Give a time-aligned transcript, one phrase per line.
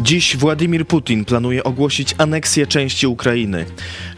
[0.00, 3.66] Dziś Władimir Putin planuje ogłosić aneksję części Ukrainy.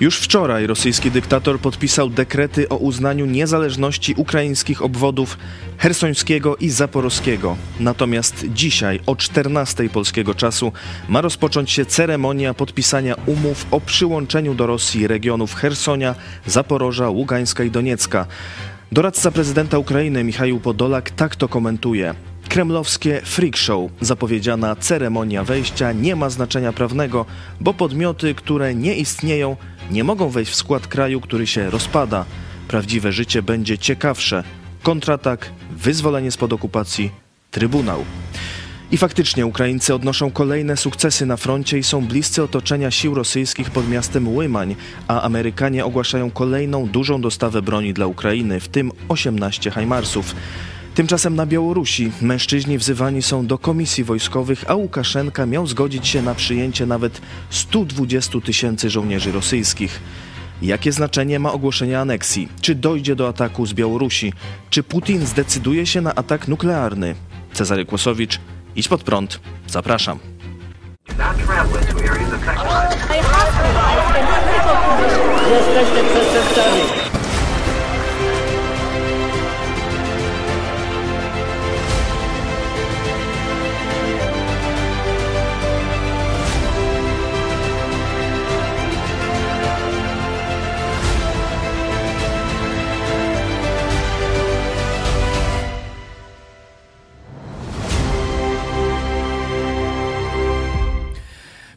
[0.00, 5.38] Już wczoraj rosyjski dyktator podpisał dekrety o uznaniu niezależności ukraińskich obwodów
[5.78, 7.56] hersońskiego i zaporowskiego.
[7.80, 10.72] Natomiast dzisiaj o 14 polskiego czasu
[11.08, 16.14] ma rozpocząć się ceremonia podpisania umów o przyłączeniu do Rosji regionów Hersonia,
[16.46, 18.26] Zaporoża, Ługańska i Doniecka.
[18.92, 22.14] Doradca prezydenta Ukrainy Michał Podolak tak to komentuje.
[22.54, 27.26] Kremlowskie freak show, zapowiedziana ceremonia wejścia nie ma znaczenia prawnego,
[27.60, 29.56] bo podmioty, które nie istnieją,
[29.90, 32.24] nie mogą wejść w skład kraju, który się rozpada.
[32.68, 34.44] Prawdziwe życie będzie ciekawsze.
[34.82, 37.10] Kontratak, wyzwolenie spod okupacji,
[37.50, 38.04] trybunał.
[38.90, 43.88] I faktycznie Ukraińcy odnoszą kolejne sukcesy na froncie i są bliscy otoczenia sił rosyjskich pod
[43.88, 44.76] miastem Łymań,
[45.08, 50.34] a Amerykanie ogłaszają kolejną dużą dostawę broni dla Ukrainy, w tym 18 Hajmarsów.
[50.94, 56.34] Tymczasem na Białorusi mężczyźni wzywani są do komisji wojskowych, a Łukaszenka miał zgodzić się na
[56.34, 60.00] przyjęcie nawet 120 tysięcy żołnierzy rosyjskich.
[60.62, 62.48] Jakie znaczenie ma ogłoszenie aneksji?
[62.60, 64.32] Czy dojdzie do ataku z Białorusi?
[64.70, 67.14] Czy Putin zdecyduje się na atak nuklearny?
[67.52, 68.40] Cezary Kłosowicz,
[68.76, 69.40] idź pod prąd.
[69.66, 70.18] Zapraszam.
[75.50, 77.03] Jesteście przestępcami.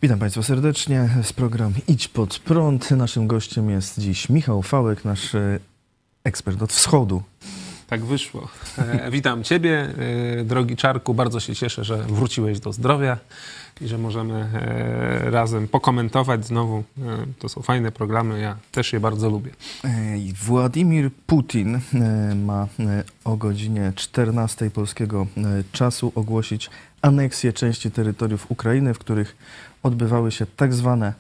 [0.08, 1.10] Witam Państwa serdecznie.
[1.24, 2.92] Z program Idź pod prąd.
[2.92, 5.60] Naszym gościem jest dziś Michał Fałek, nasz e,
[6.24, 7.24] ekspert od wschodu.
[7.88, 8.48] Tak wyszło.
[8.78, 9.90] E, witam Ciebie,
[10.40, 11.14] e, drogi Czarku.
[11.14, 13.18] Bardzo się cieszę, że wróciłeś do zdrowia
[13.82, 16.78] i że możemy e, razem pokomentować znowu.
[16.78, 17.04] E,
[17.40, 19.52] to są fajne programy, ja też je bardzo lubię.
[19.84, 19.90] E,
[20.44, 21.80] Władimir Putin
[22.46, 22.68] ma
[23.24, 25.28] o godzinie 14 polskiego
[25.72, 26.70] czasu ogłosić
[27.02, 29.36] aneksję części terytoriów Ukrainy, w których
[29.84, 31.14] odbywały się tak zwane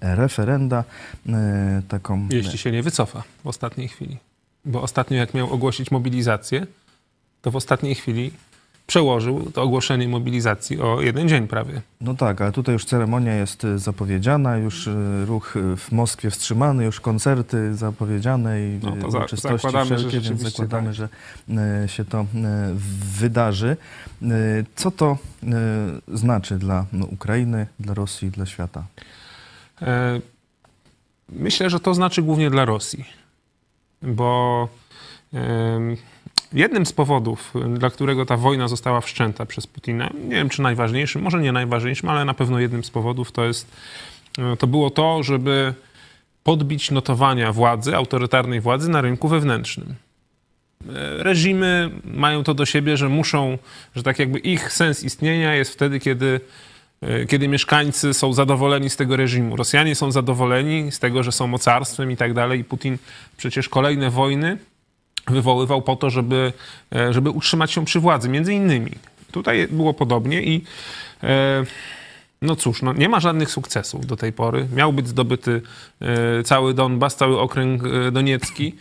[0.00, 0.84] e, referenda.
[1.28, 4.16] e, Taką, Jeśli się nie wycofa w ostatniej chwili.
[4.64, 6.66] Bo ostatnio jak miał ogłosić mobilizację,
[7.42, 8.30] to w ostatniej chwili
[8.88, 11.82] przełożył to ogłoszenie mobilizacji o jeden dzień prawie.
[12.00, 16.30] No tak, ale tutaj już ceremonia jest e, zapowiedziana, już e, ruch e, w Moskwie
[16.30, 20.94] wstrzymany, już koncerty zapowiedziane i No to za- uroczystości zakładamy, wszelkie, więc zakładamy, tak.
[20.94, 21.08] że
[21.88, 22.26] się to
[23.18, 23.76] wydarzy.
[24.76, 25.18] Co to
[26.08, 28.84] znaczy dla no, Ukrainy, dla Rosji, dla świata?
[29.82, 30.20] E,
[31.32, 33.04] Myślę, że to znaczy głównie dla Rosji,
[34.02, 34.68] bo
[36.52, 41.22] jednym z powodów, dla którego ta wojna została wszczęta przez Putina, nie wiem czy najważniejszym,
[41.22, 43.76] może nie najważniejszym, ale na pewno jednym z powodów to jest,
[44.38, 45.74] e, to było to, żeby
[46.42, 49.94] podbić notowania władzy, autorytarnej władzy na rynku wewnętrznym.
[50.88, 53.58] E, Reżimy mają to do siebie, że muszą,
[53.96, 56.40] że tak jakby ich sens istnienia jest wtedy, kiedy
[57.02, 59.56] e, kiedy mieszkańcy są zadowoleni z tego reżimu.
[59.56, 62.60] Rosjanie są zadowoleni z tego, że są mocarstwem i tak dalej.
[62.60, 62.98] I Putin
[63.36, 64.58] przecież kolejne wojny
[65.30, 66.52] wywoływał po to, żeby,
[66.94, 68.90] e, żeby utrzymać się przy władzy, między innymi.
[69.30, 70.64] Tutaj było podobnie i
[71.22, 71.64] e,
[72.42, 74.68] no cóż, no nie ma żadnych sukcesów do tej pory.
[74.74, 75.62] Miał być zdobyty
[76.00, 78.74] e, cały Donbas, cały okręg doniecki.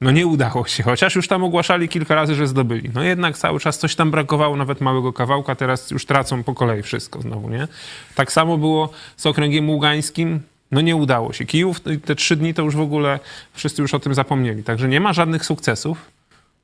[0.00, 2.90] No nie udało się, chociaż już tam ogłaszali kilka razy, że zdobyli.
[2.94, 6.82] No jednak cały czas coś tam brakowało, nawet małego kawałka, teraz już tracą po kolei
[6.82, 7.68] wszystko znowu, nie?
[8.14, 10.40] Tak samo było z okręgiem ługańskim,
[10.76, 11.44] no nie udało się.
[11.44, 13.20] Kijów te trzy dni to już w ogóle
[13.54, 15.98] wszyscy już o tym zapomnieli, także nie ma żadnych sukcesów.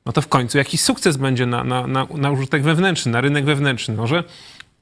[0.05, 3.45] No to w końcu jakiś sukces będzie na, na, na, na użytek wewnętrzny, na rynek
[3.45, 3.95] wewnętrzny.
[3.95, 4.23] No, że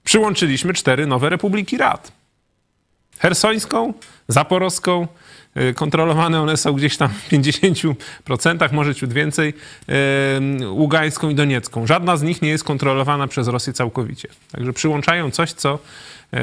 [0.03, 2.11] przyłączyliśmy cztery nowe republiki rad.
[3.19, 3.93] Hersońską,
[4.27, 5.07] Zaporowską,
[5.57, 9.53] y, kontrolowane one są gdzieś tam w 50%, może ciut więcej,
[10.61, 11.87] y, Ługańską i Doniecką.
[11.87, 14.29] Żadna z nich nie jest kontrolowana przez Rosję całkowicie.
[14.51, 15.79] Także przyłączają coś, co,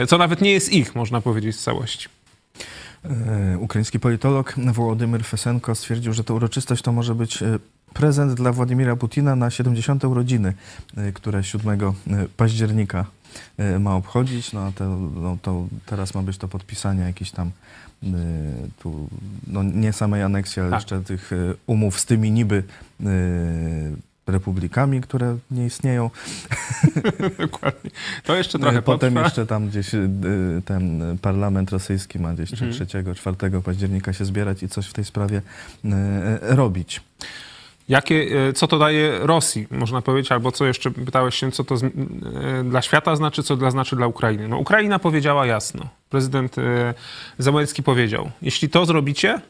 [0.02, 2.17] y, co nawet nie jest ich, można powiedzieć, w całości.
[3.08, 7.58] E, Ukraiński politolog Wołodymyr Fesenko stwierdził, że ta uroczystość to może być e,
[7.94, 10.04] prezent dla Władimira Putina na 70.
[10.04, 10.54] urodziny,
[10.96, 11.92] e, które 7 e,
[12.36, 13.04] października
[13.80, 14.52] ma obchodzić.
[14.52, 14.84] No, a to,
[15.14, 17.50] no, to teraz ma być to podpisanie jakichś tam
[18.78, 19.08] tu,
[19.46, 20.80] no, nie samej aneksji, ale Tak.
[20.80, 21.30] jeszcze tych
[21.66, 22.62] umów z tymi niby
[24.28, 26.10] republikami, które nie istnieją.
[27.38, 27.90] Dokładnie.
[28.24, 29.24] To jeszcze trochę E, Potem potrwa.
[29.26, 30.08] jeszcze tam gdzieś y,
[30.64, 32.72] ten parlament rosyjski ma gdzieś Mhm.
[32.72, 35.42] 3-4 października się zbierać i coś w tej sprawie
[35.84, 35.90] y,
[36.40, 37.00] robić.
[37.88, 41.84] Jakie, co to daje Rosji, można powiedzieć, albo co jeszcze pytałeś się, co to z,
[42.64, 44.48] dla świata znaczy, co dla, znaczy dla Ukrainy.
[44.48, 45.88] No, Ukraina powiedziała jasno.
[46.10, 46.56] Prezydent
[47.38, 49.40] Załęcki powiedział, jeśli to zrobicie,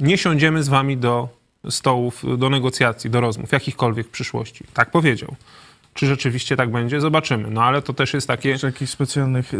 [0.00, 1.28] nie siądziemy z wami do
[1.70, 4.64] stołów, do negocjacji, do rozmów, jakichkolwiek w przyszłości.
[4.74, 5.36] Tak powiedział.
[5.94, 7.00] Czy rzeczywiście tak będzie?
[7.00, 7.50] Zobaczymy.
[7.50, 8.58] No ale to też jest takie...
[8.58, 9.58] Czy jakichś specjalnych, y,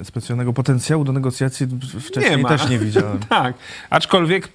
[0.00, 1.66] y, specjalnego potencjału do negocjacji
[2.00, 3.18] wcześniej Nie też nie widziałem.
[3.28, 3.54] Tak,
[3.90, 4.48] aczkolwiek,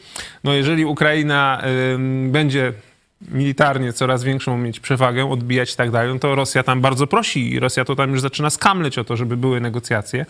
[0.44, 1.62] no jeżeli Ukraina
[2.28, 2.74] będzie
[3.22, 7.54] militarnie coraz większą mieć przewagę, odbijać i tak dalej, no to Rosja tam bardzo prosi
[7.54, 10.26] i Rosja to tam już zaczyna skamleć o to, żeby były negocjacje.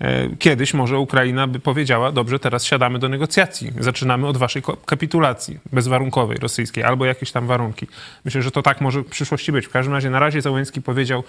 [0.00, 5.58] E, Kiedyś może Ukraina by powiedziała, dobrze, teraz siadamy do negocjacji, zaczynamy od waszej kapitulacji
[5.72, 7.86] bezwarunkowej rosyjskiej albo jakieś tam warunki.
[8.24, 9.66] Myślę, że to tak może w przyszłości być.
[9.66, 11.24] W każdym razie na razie Załęcki powiedział,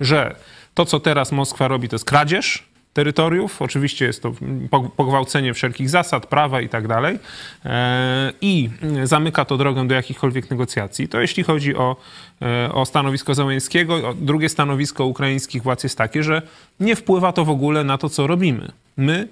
[0.00, 0.36] że
[0.74, 3.62] to, co teraz Moskwa robi, to jest kradzież, terytoriów.
[3.62, 4.30] Oczywiście jest to
[4.70, 7.18] pog- pogwałcenie wszelkich zasad, prawa i tak dalej.
[7.64, 8.70] E, I
[9.04, 11.08] zamyka to drogę do jakichkolwiek negocjacji.
[11.08, 11.96] To jeśli chodzi o,
[12.42, 14.08] e, o stanowisko Załęckiego.
[14.08, 16.42] O- Drugie stanowisko ukraińskich władz jest takie, że
[16.80, 18.72] nie wpływa to w ogóle na to, co robimy.
[18.96, 19.28] My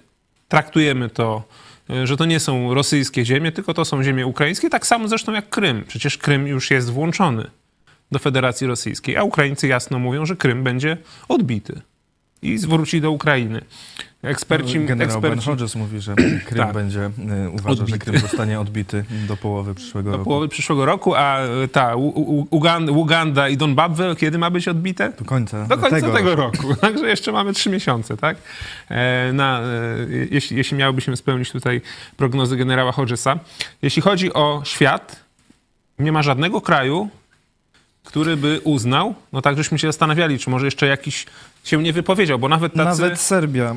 [0.49, 1.43] traktujemy to,
[1.91, 5.33] e, że to nie są rosyjskie ziemie, tylko to są ziemie ukraińskie, tak samo zresztą
[5.33, 5.85] jak Krym.
[5.89, 7.51] Przecież Krym już jest włączony
[8.13, 10.97] do Federacji Rosyjskiej, a Ukraińcy jasno mówią, że Krym będzie
[11.29, 11.81] odbity
[12.43, 13.61] i zwróci do Ukrainy.
[14.23, 16.15] Eksperci, Generał Ben eksperci Hodges mówi, że
[16.47, 16.73] Krym Tak.
[16.75, 17.11] będzie,
[17.47, 17.99] y, uważa, że Odbity.
[17.99, 20.29] Krym zostanie odbity do połowy przyszłego do roku.
[20.29, 21.97] połowy przyszłego roku, a e, ta
[22.51, 25.13] Uganda, Uganda i Donbabwe kiedy ma być odbite?
[25.19, 26.75] Do końca, Do końca tego, tego, roku.
[26.81, 28.37] Także jeszcze mamy trzy miesiące, tak?
[28.89, 29.65] E, Na, e,
[30.31, 31.81] jeśli, jeśli miałybyśmy spełnić tutaj
[32.17, 33.39] prognozy generała Hodgesa.
[33.83, 35.21] Jeśli chodzi o świat,
[35.99, 37.09] nie ma żadnego kraju,
[38.05, 41.27] który by uznał, no tak żeśmy się zastanawiali, czy może jeszcze jakiś
[41.65, 43.03] się nie wypowiedział, bo nawet tacy...
[43.03, 43.75] Nawet Serbia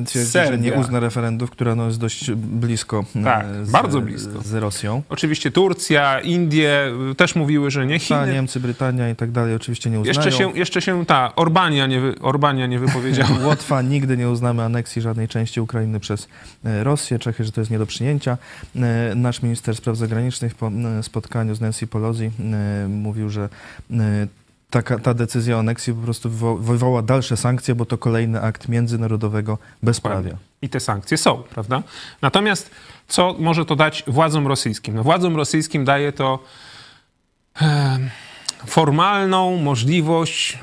[0.00, 0.80] y, twierdzi, że nie Serbia.
[0.80, 4.42] uzna referendów, które no, jest dość blisko, y, Tak, z, bardzo blisko.
[4.42, 5.02] z Rosją.
[5.08, 7.94] Oczywiście Turcja, Indie y, też mówiły, że nie.
[8.00, 8.32] Ta, Chiny.
[8.32, 10.16] Niemcy, Brytania i tak dalej oczywiście nie uznają.
[10.26, 13.38] Jeszcze się, jeszcze się ta Orbania nie, Orbania nie wypowiedziała.
[13.46, 16.28] Łotwa nigdy nie uznamy aneksji żadnej części Ukrainy przez
[16.64, 17.18] e, Rosję.
[17.18, 18.38] Czechy, że to jest nie do przyjęcia.
[18.76, 23.48] E, Nasz minister spraw zagranicznych po e, spotkaniu z Nancy Pelosi e, mówił, że
[23.90, 24.26] e,
[24.74, 28.68] taka, ta decyzja o aneksji po prostu wywo- wywoła dalsze sankcje, bo to kolejny akt
[28.68, 30.36] międzynarodowego bezprawia.
[30.62, 31.82] I te sankcje są, prawda?
[32.22, 32.70] Natomiast
[33.08, 34.94] co może to dać władzom rosyjskim?
[34.94, 36.38] No, władzom rosyjskim daje to
[38.66, 40.58] formalną możliwość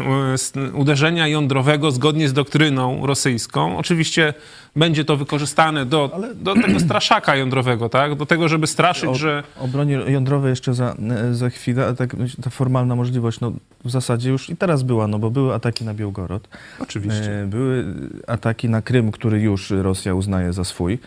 [0.57, 3.77] e, uderzenia jądrowego zgodnie z doktryną rosyjską.
[3.77, 4.33] Oczywiście
[4.75, 8.15] będzie to wykorzystane do, do tego straszaka jądrowego, tak?
[8.15, 9.44] Do tego, żeby straszyć, O- że...
[9.59, 10.95] O broni jądrowej jeszcze za,
[11.30, 13.51] e, za chwilę, tak, ta formalna możliwość, no
[13.86, 16.48] w zasadzie już i teraz była, no bo były ataki na Białgorod.
[16.80, 17.42] Oczywiście.
[17.42, 17.86] E, Były
[18.27, 21.00] ataki na Krym, który już Rosja uznaje za swój.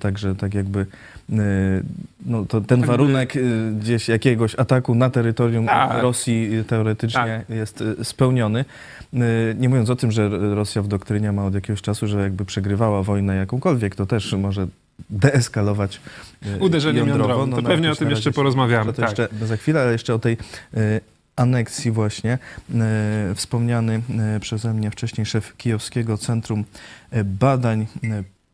[0.00, 0.86] Także tak jakby
[2.26, 3.40] no, to ten Jakby- warunek e,
[3.80, 6.02] gdzieś jakiegoś ataku na terytorium Tak.
[6.02, 8.64] Rosji e, teoretycznie jest e, spełniony.
[9.58, 13.02] Nie mówiąc o tym, że Rosja w doktrynie ma od jakiegoś czasu, że jakby przegrywała
[13.02, 14.66] wojnę jakąkolwiek, to też może
[15.10, 16.00] deeskalować
[16.42, 17.30] e, Uderzeniem jądrowo.
[17.40, 17.54] jądrowym.
[17.56, 18.92] To na pewnie o tym jeszcze porozmawiamy.
[18.92, 19.18] to Tak.
[19.18, 20.36] jeszcze za chwilę, ale jeszcze o tej
[21.36, 22.38] aneksji właśnie.
[23.34, 24.00] Wspomniany
[24.40, 26.64] przeze mnie wcześniej szef Kijowskiego Centrum
[27.24, 27.86] Badań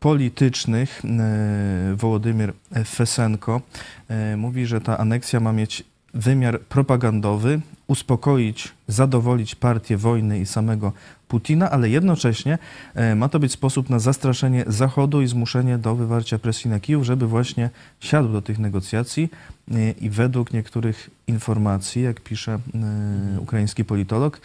[0.03, 2.53] Politycznych e, Wołodymyr
[2.85, 3.61] Fesenko
[4.09, 5.83] e, mówi, że ta aneksja ma mieć
[6.13, 10.91] wymiar propagandowy, uspokoić, zadowolić partię wojny i samego
[11.33, 12.57] Putina, ale jednocześnie
[12.95, 17.03] e, ma to być sposób na zastraszenie Zachodu i zmuszenie do wywarcia presji na Kijów,
[17.03, 19.29] żeby właśnie siadł do tych negocjacji
[19.71, 24.41] e, i według niektórych informacji, jak pisze e, ukraiński politolog,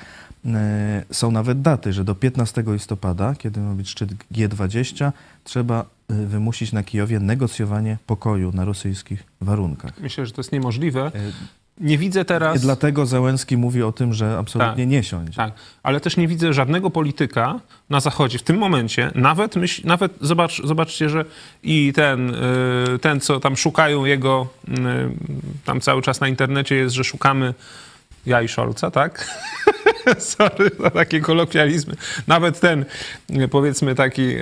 [1.11, 5.13] są nawet daty, że do 15 listopada, kiedy ma być szczyt G20,
[5.45, 10.01] trzeba wymusić na Kijowie negocjowanie pokoju na rosyjskich warunkach.
[10.01, 11.13] Myślę, że to jest niemożliwe.
[11.81, 12.57] Nie widzę teraz...
[12.57, 14.91] I dlatego Załęski mówi o tym, że absolutnie Tak.
[14.91, 15.37] nie siądzie.
[15.37, 20.13] Tak, ale też nie widzę żadnego polityka na Zachodzie w tym momencie, nawet, myśl, nawet
[20.21, 21.25] zobacz, zobaczcie, że
[21.63, 24.73] i ten, y, ten, co tam szukają jego, y,
[25.65, 27.55] tam cały czas na internecie jest, że szukamy
[28.27, 29.27] ja i Scholza, tak?
[30.19, 31.95] Sorry za takie kolokwializmy.
[32.27, 32.85] Nawet ten,
[33.31, 34.41] y, powiedzmy, taki y,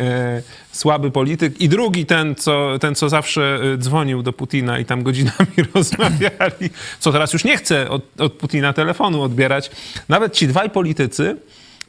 [0.72, 5.02] słaby polityk i drugi ten co, ten, co zawsze y, dzwonił do Putina i tam
[5.02, 6.70] godzinami rozmawiali,
[7.00, 9.70] co teraz już nie chce od, od Putina telefonu odbierać.
[10.08, 11.36] Nawet ci dwaj politycy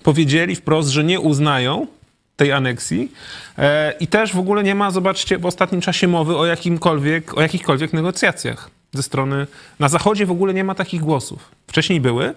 [0.04, 1.88] powiedzieli wprost, że nie uznają
[2.36, 3.12] tej aneksji
[3.58, 7.42] e, i też w ogóle nie ma, zobaczcie, w ostatnim czasie mowy o jakimkolwiek, o
[7.42, 9.48] jakichkolwiek negocjacjach ze strony,
[9.80, 11.52] na Zachodzie w ogóle nie ma takich głosów.
[11.68, 12.34] Wcześniej były,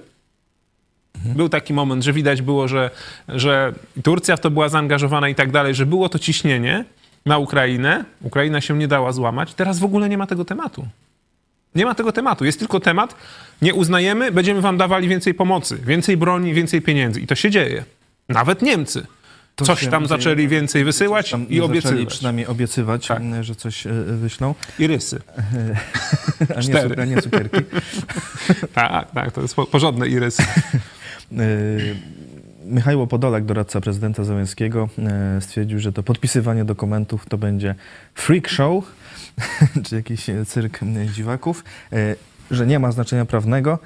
[1.25, 2.91] był taki moment, że widać było, że,
[3.29, 3.73] że
[4.05, 6.85] Turcja w to była zaangażowana i tak dalej, że było to ciśnienie
[7.27, 8.05] na Ukrainę.
[8.23, 9.55] Ukraina się nie dała złamać.
[9.55, 10.87] Teraz w ogóle nie ma tego tematu.
[11.75, 12.45] Nie ma tego tematu.
[12.45, 13.15] Jest tylko temat,
[13.63, 17.21] nie uznajemy, będziemy wam dawali więcej pomocy, więcej broni, więcej pieniędzy.
[17.21, 17.85] I to się dzieje.
[18.29, 19.07] Nawet Niemcy.
[19.57, 22.09] To Coś tam zaczęli więcej wysyłać i zaczęli obiecywać.
[22.09, 23.23] przynajmniej obiecywać, Tak.
[23.41, 25.21] że coś e, wyślą, I rysy.
[26.57, 26.95] a nie, Cztery.
[26.95, 27.59] cuk- a nie cukierki.
[28.75, 30.43] Tak, tak, to jest po- porządne irysy.
[31.33, 31.97] Y,
[32.65, 34.89] Michał Podolak, doradca prezydenta Załęskiego,
[35.39, 37.75] y, stwierdził, że to podpisywanie dokumentów to będzie
[38.15, 38.85] freak show,
[39.85, 41.65] czy jakiś cyrk y, dziwaków,
[42.51, 43.79] że nie ma znaczenia prawnego,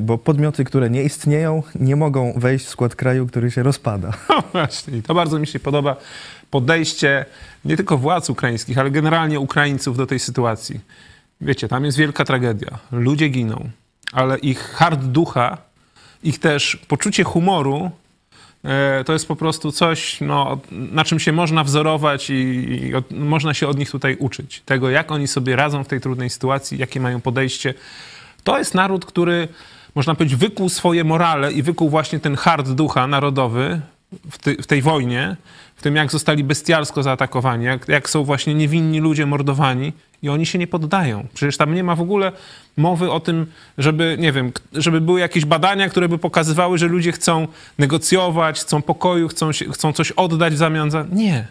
[0.00, 4.12] bo podmioty, które nie istnieją, nie mogą wejść w skład kraju, który się rozpada.
[4.28, 5.96] No właśnie, to bardzo mi się podoba
[6.50, 7.24] podejście
[7.64, 10.80] nie tylko władz ukraińskich, ale generalnie Ukraińców do tej sytuacji.
[11.40, 12.78] Wiecie, tam jest wielka tragedia.
[12.92, 13.70] Ludzie giną,
[14.12, 15.58] ale ich hard ducha,
[16.28, 17.90] ich też poczucie humoru
[18.64, 23.10] e, to jest po prostu coś, no, na czym się można wzorować i, i od,
[23.10, 24.62] można się od nich tutaj uczyć.
[24.64, 27.74] Tego, jak oni sobie radzą w tej trudnej sytuacji, jakie mają podejście.
[28.44, 29.48] To jest naród, który,
[29.94, 33.80] można powiedzieć, wykuł swoje morale i wykuł właśnie ten hard ducha narodowy
[34.30, 35.36] w, ty, w tej wojnie,
[35.76, 40.46] w tym jak zostali bestialsko zaatakowani, jak, jak są właśnie niewinni ludzie mordowani i oni
[40.46, 41.26] się nie poddają.
[41.34, 42.32] Przecież tam nie ma w ogóle
[42.76, 43.46] mowy o tym,
[43.78, 47.48] żeby, nie wiem, żeby były jakieś badania, które by pokazywały, że ludzie chcą
[47.78, 51.04] negocjować, chcą pokoju, chcą, się, chcą coś oddać w zamian za...
[51.12, 51.46] Nie.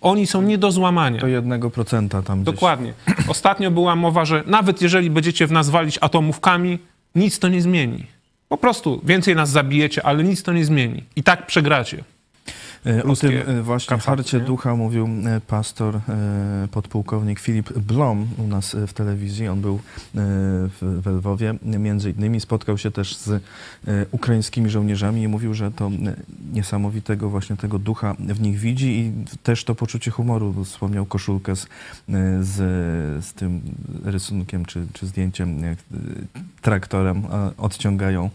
[0.00, 1.20] Oni są nie do złamania.
[1.20, 2.54] Do jednego procenta tam gdzieś.
[2.54, 2.92] Dokładnie.
[3.28, 6.78] Ostatnio była mowa, że nawet jeżeli będziecie w nas walić atomówkami,
[7.14, 8.06] nic to nie zmieni.
[8.48, 11.04] Po prostu więcej nas zabijecie, ale nic to nie zmieni.
[11.16, 12.04] I tak przegracie.
[12.86, 14.44] E, O tym e, właśnie kacaty, harcie nie?
[14.44, 16.00] ducha mówił e, pastor,
[16.70, 19.48] podpułkownik Filip Blom u nas w telewizji.
[19.48, 19.80] On był
[20.64, 21.54] w Lwowie.
[21.62, 23.42] Między innymi spotkał się też z
[24.10, 25.90] ukraińskimi żołnierzami i mówił, że to
[26.52, 30.64] niesamowitego właśnie tego ducha w nich widzi i też to poczucie humoru.
[30.64, 31.66] Wspomniał koszulkę z,
[32.40, 32.54] z,
[33.24, 33.60] z tym
[34.04, 35.78] rysunkiem czy, czy zdjęciem, jak
[36.62, 37.22] traktorem
[37.58, 38.30] odciągają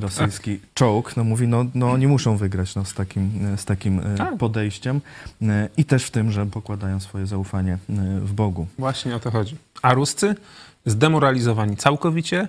[0.00, 1.16] rosyjski czołg.
[1.16, 4.36] No mówi, no, no oni muszą wygrać no, z takim, z takim e, Tak.
[4.36, 5.00] podejściem
[5.42, 7.78] e, i też w tym, że pokładają swoje zaufanie e,
[8.20, 8.66] w Bogu.
[8.78, 9.56] Właśnie o to chodzi.
[9.82, 10.34] A Ruscy
[10.86, 12.48] zdemoralizowani całkowicie,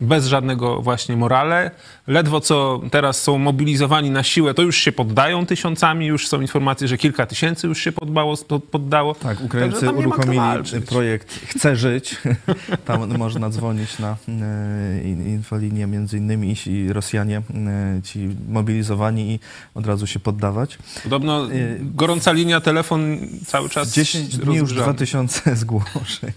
[0.00, 1.70] bez żadnego właśnie morale.
[2.06, 6.88] Ledwo co teraz są mobilizowani na siłę, to już się poddają tysiącami, już są informacje,
[6.88, 8.34] że kilka tysięcy już się podbało,
[8.70, 9.14] poddało.
[9.14, 10.40] Tak, Ukraińcy uruchomili
[10.86, 12.16] projekt Chcę żyć.
[12.86, 19.40] Tam można dzwonić na e, in- infolinię między innymi i- Rosjanie, e, ci mobilizowani i
[19.74, 20.78] od razu się poddawać.
[21.02, 23.16] Podobno Y- gorąca linia, telefon
[23.46, 24.84] cały czas 10 dni już rozgrzany.
[24.84, 26.30] 2000 zgłoszeń.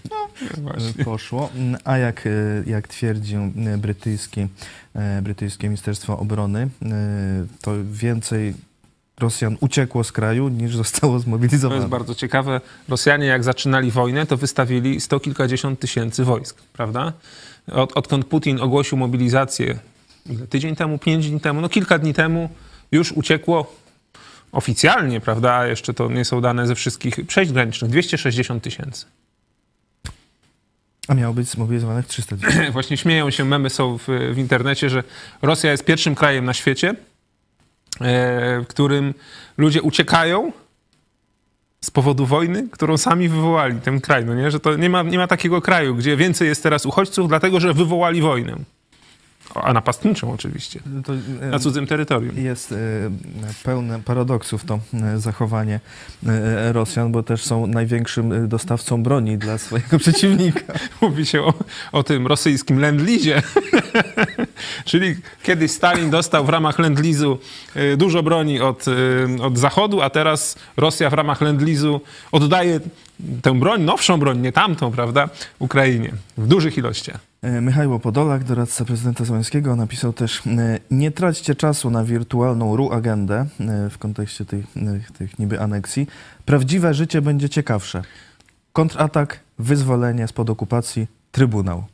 [0.58, 1.04] Właśnie.
[1.04, 1.50] poszło.
[1.84, 2.30] A jak, e,
[2.66, 4.46] jak twierdzi e, brytyjski,
[4.94, 6.68] e, brytyjskie Ministerstwo Obrony, e,
[7.62, 8.54] to więcej
[9.20, 11.76] Rosjan uciekło z kraju niż zostało To zmobilizowane.
[11.76, 12.60] jest bardzo ciekawe.
[12.88, 17.12] Rosjanie jak zaczynali wojnę, to wystawili sto kilkadziesiąt tysięcy wojsk, prawda?
[17.72, 19.78] Od, odkąd Putin ogłosił mobilizację
[20.50, 22.48] tydzień temu, pięć dni temu, no kilka dni temu
[22.92, 23.74] już uciekło
[24.52, 25.66] oficjalnie, prawda?
[25.66, 27.90] Jeszcze to nie są dane ze wszystkich przejść granicznych.
[27.90, 29.06] 260 tysięcy.
[31.08, 32.70] A miało być zmobilizowanych 300 tysięcy.
[32.72, 35.02] Właśnie śmieją się, memy są w, w internecie, że
[35.42, 36.94] Rosja jest pierwszym krajem na świecie, e,
[38.60, 39.14] w którym
[39.56, 40.52] ludzie uciekają
[41.80, 44.50] z powodu wojny, którą sami wywołali, ten kraj, no nie?
[44.50, 47.74] Że to nie ma, nie ma takiego kraju, gdzie więcej jest teraz uchodźców, dlatego że
[47.74, 48.56] wywołali wojnę.
[49.54, 52.38] A napastniczą oczywiście, To, e, na cudzym terytorium.
[52.38, 52.76] Jest e,
[53.64, 55.80] pełne paradoksów to e, zachowanie
[56.72, 60.72] Rosjan, bo też są największym dostawcą broni dla swojego przeciwnika.
[61.02, 61.54] Mówi się o,
[61.92, 63.42] o tym rosyjskim lendlizie.
[64.84, 67.38] Czyli kiedyś Stalin dostał w ramach lendlizu
[67.96, 68.84] dużo broni od,
[69.42, 72.00] od Zachodu, a teraz Rosja w ramach lendlizu
[72.32, 72.80] oddaje
[73.42, 75.28] tę broń, nowszą broń, nie tamtą, prawda,
[75.58, 77.20] Ukrainie w dużych ilościach.
[77.42, 82.92] E, Michał Podolak, doradca prezydenta Załęskiego, napisał też e, nie traćcie czasu na wirtualną RU
[82.92, 84.66] agendę e, w kontekście tych,
[85.18, 86.06] tych niby aneksji.
[86.44, 88.02] Prawdziwe życie będzie ciekawsze.
[88.72, 91.84] Kontratak, wyzwolenie spod okupacji, trybunał.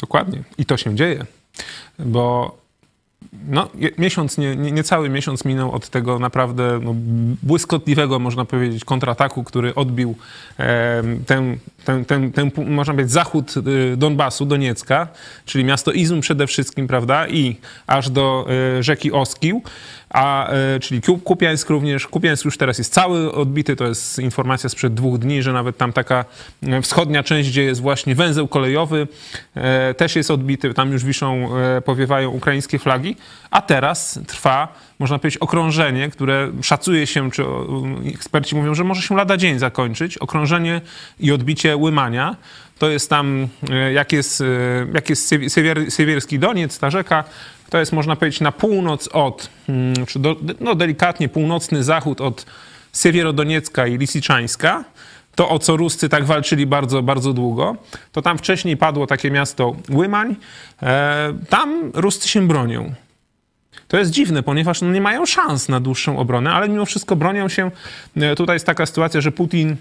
[0.00, 0.42] Dokładnie.
[0.58, 1.26] I to się dzieje,
[1.98, 2.61] bo
[3.32, 6.94] no, miesiąc, nie, nie, niecały miesiąc minął od tego naprawdę no,
[7.42, 10.14] błyskotliwego, można powiedzieć, kontrataku, który odbił
[10.58, 15.08] em, ten, ten, ten, ten, można powiedzieć, zachód y, Donbasu, Doniecka,
[15.44, 18.46] czyli miasto Izum przede wszystkim, prawda, i aż do
[18.78, 19.62] y, rzeki Oskił,
[20.12, 22.06] a, y, czyli Ku- Kupiańsk również.
[22.06, 25.92] Kupiańsk już teraz jest cały odbity, to jest informacja sprzed dwóch dni, że nawet tam
[25.92, 26.24] taka
[26.62, 29.08] e, wschodnia część, gdzie jest właśnie węzeł kolejowy,
[29.54, 33.16] e, też jest odbity, tam już wiszą, e, powiewają ukraińskie flagi,
[33.50, 39.02] a teraz trwa, można powiedzieć, okrążenie, które szacuje się, czy o, eksperci mówią, że może
[39.02, 40.80] się lada dzień zakończyć, okrążenie
[41.20, 42.36] i odbicie Łymania.
[42.78, 44.44] to jest tam, e, jak jest, e,
[44.94, 45.34] jak jest
[45.88, 47.24] Sywierski Doniec, ta rzeka,
[47.72, 52.46] to jest można powiedzieć na północ od, mm, czy do, no delikatnie północny zachód od
[52.94, 54.84] Siewierodoniecka i Lisiczańska,
[55.34, 57.76] to o co Ruscy tak walczyli bardzo, bardzo długo,
[58.12, 60.36] to tam wcześniej padło takie miasto Łymań,
[60.82, 62.94] e, tam Ruscy się bronią.
[63.88, 67.48] To jest dziwne, ponieważ no nie mają szans na dłuższą obronę, ale mimo wszystko bronią
[67.48, 67.70] się.
[68.16, 69.76] E, Tutaj jest taka sytuacja, że Putin,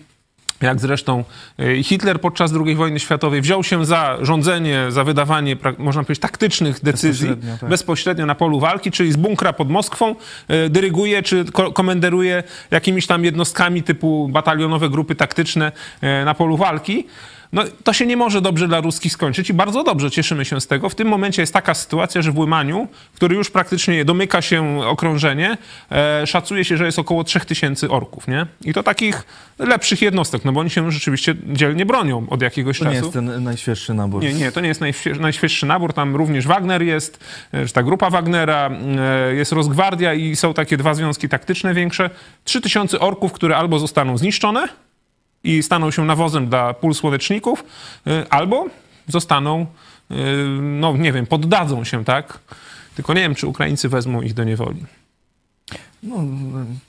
[0.61, 1.23] jak zresztą
[1.59, 6.83] e, Hitler podczas II wojny światowej, wziął się za rządzenie, za wydawanie, można powiedzieć, taktycznych
[6.83, 7.69] decyzji Bezpośrednio, tak.
[7.69, 10.15] bezpośrednio na polu walki, czyli z bunkra pod Moskwą
[10.47, 16.57] e, dyryguje czy ko- komenderuje jakimiś tam jednostkami typu batalionowe grupy taktyczne e, na polu
[16.57, 17.07] walki.
[17.53, 20.67] No, to się nie może dobrze dla ruskich skończyć i bardzo dobrze cieszymy się z
[20.67, 20.89] tego.
[20.89, 25.57] W tym momencie jest taka sytuacja, że w Łymaniu, który już praktycznie domyka się okrążenie,
[25.91, 28.45] e, szacuje się, że jest około 3000 orków, nie?
[28.65, 29.23] I to takich
[29.59, 32.95] lepszych jednostek, no bo oni się rzeczywiście dzielnie bronią od jakiegoś To czasu.
[32.95, 34.23] nie jest ten najświeższy nabór.
[34.23, 35.93] Nie, nie, to nie jest najświe- najświeższy nabór.
[35.93, 37.19] Tam również Wagner jest,
[37.51, 38.69] e, czy ta grupa Wagnera,
[39.29, 42.09] e, jest Rosgwardia i są takie dwa związki taktyczne większe.
[42.43, 44.67] 3000 orków, które albo zostaną zniszczone
[45.43, 47.63] i staną się nawozem dla pól słoneczników,
[48.07, 48.65] e, albo
[49.07, 49.65] zostaną,
[50.11, 50.15] e,
[50.61, 52.39] no nie wiem, poddadzą się, tak?
[52.95, 54.85] Tylko nie wiem, czy Ukraińcy wezmą ich do niewoli.
[56.03, 56.15] No,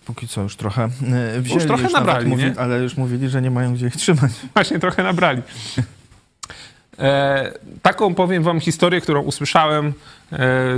[0.05, 0.89] póki co już trochę
[1.39, 1.67] wzięli.
[1.67, 2.55] trochę nawet nabrali, mówi, nie?
[2.59, 4.33] Ale już mówili, że nie mają gdzie ich trzymać.
[4.55, 5.43] Właśnie trochę nabrali.
[6.99, 9.93] E, taką powiem wam historię, którą usłyszałem e,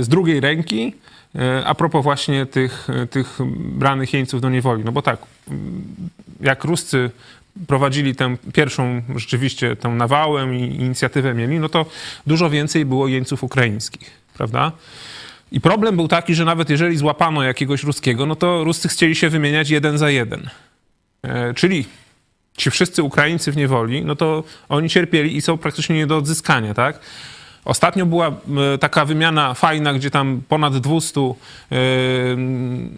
[0.03, 0.95] z drugiej ręki
[1.35, 4.83] e, a propos właśnie tych, tych branych jeńców do niewoli.
[4.85, 5.19] No bo tak,
[6.41, 7.11] jak Ruscy
[7.67, 11.85] prowadzili tę pierwszą rzeczywiście tę nawałę i inicjatywę mieli, no to
[12.27, 14.71] dużo więcej było jeńców ukraińskich, prawda?
[15.51, 19.29] I problem był taki, że nawet jeżeli złapano jakiegoś ruskiego, no to Ruscy chcieli się
[19.29, 20.49] wymieniać jeden za jeden.
[21.23, 21.85] E, czyli
[22.57, 26.73] ci wszyscy Ukraińcy w niewoli, no to oni cierpieli i są praktycznie nie do odzyskania,
[26.73, 26.99] tak?
[27.65, 31.33] Ostatnio była e, taka wymiana fajna, gdzie tam ponad 200 e,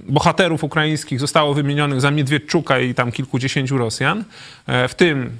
[0.10, 4.24] bohaterów ukraińskich zostało wymienionych za Miedwiedczuka i tam kilkudziesięciu Rosjan,
[4.68, 5.32] e, w tym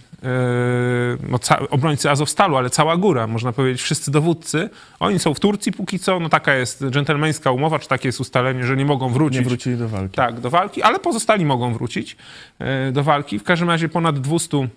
[1.30, 4.70] no, obrońcy Azowstalu, ale cała góra, można powiedzieć, wszyscy dowódcy.
[5.00, 8.66] Oni są w Turcji póki co, no taka jest dżentelmeńska umowa, czy takie jest ustalenie,
[8.66, 9.40] że nie mogą wrócić.
[9.40, 10.16] Nie wrócili do walki.
[10.16, 12.18] Tak, do walki, ale pozostali mogą wrócić
[12.92, 13.40] do walki.
[13.40, 14.68] W każdym razie ponad 200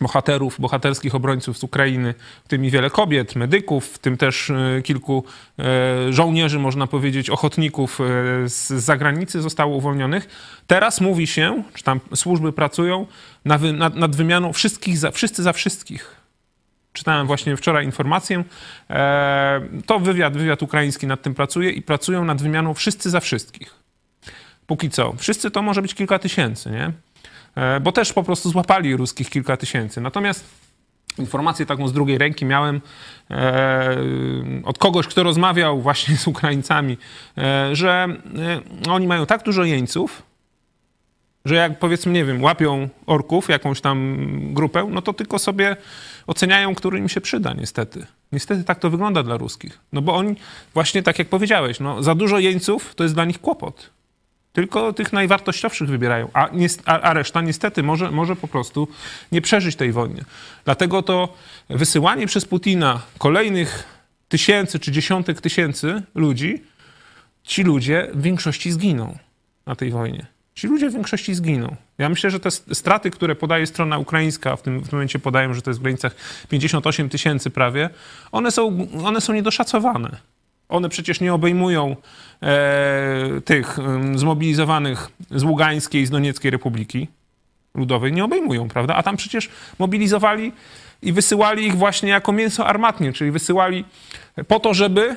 [0.00, 4.82] bohaterów, bohaterskich obrońców z Ukrainy, w tym i wiele kobiet, medyków, w tym też e,
[4.82, 5.24] kilku
[5.58, 8.04] e, żołnierzy, można powiedzieć, ochotników e,
[8.48, 10.28] z zagranicy zostało uwolnionych.
[10.66, 13.06] Teraz mówi się, czy tam służby pracują
[13.44, 16.16] na wy, nad, nad wymianą wszystkich za, wszyscy za wszystkich.
[16.92, 18.44] Czytałem właśnie wczoraj informację.
[19.86, 23.74] To wywiad, wywiad ukraiński nad tym pracuje i pracują nad wymianą wszyscy za wszystkich.
[24.66, 25.12] Póki co.
[25.18, 26.92] Wszyscy to może być kilka tysięcy, nie?
[27.54, 30.00] E, Bo też po prostu złapali ruskich kilka tysięcy.
[30.00, 30.44] Natomiast
[31.18, 32.80] informację taką z drugiej ręki miałem
[33.30, 33.96] e,
[34.64, 36.98] od kogoś, kto rozmawiał właśnie z Ukraińcami,
[37.38, 38.08] e, że
[38.88, 40.22] oni mają tak dużo jeńców,
[41.44, 44.18] że jak powiedzmy, nie wiem, łapią orków, jakąś tam
[44.54, 45.76] grupę, no to tylko sobie
[46.26, 48.06] oceniają, który im się przyda, niestety.
[48.32, 49.78] Niestety tak to wygląda dla ruskich.
[49.92, 50.36] No bo oni,
[50.74, 53.90] właśnie tak jak powiedziałeś, no, za dużo jeńców to jest dla nich kłopot.
[54.54, 56.48] Tylko tych najwartościowszych wybierają, a,
[56.84, 58.88] a, a reszta niestety może, może po prostu
[59.32, 60.24] nie przeżyć tej wojny.
[60.64, 61.34] Dlatego to
[61.70, 63.84] wysyłanie przez Putina kolejnych
[64.28, 66.62] tysięcy czy dziesiątek tysięcy ludzi,
[67.44, 69.18] ci ludzie w większości zginą
[69.66, 70.26] na tej wojnie.
[70.54, 71.76] Ci ludzie w większości zginą.
[71.98, 75.54] Ja myślę, że te straty, które podaje strona ukraińska, w tym, w tym momencie podają,
[75.54, 76.14] że to jest w granicach
[76.48, 77.90] 58 tysięcy prawie,
[78.32, 80.16] one są, one są niedoszacowane.
[80.68, 81.96] One przecież nie obejmują
[82.42, 83.78] e, tych
[84.14, 87.08] zmobilizowanych z Ługańskiej i z Donieckiej Republiki
[87.74, 88.12] Ludowej.
[88.12, 88.94] Nie obejmują, prawda?
[88.94, 89.48] A tam przecież
[89.78, 90.52] mobilizowali
[91.02, 93.84] i wysyłali ich właśnie jako mięso armatnie, czyli wysyłali
[94.48, 95.16] po to, żeby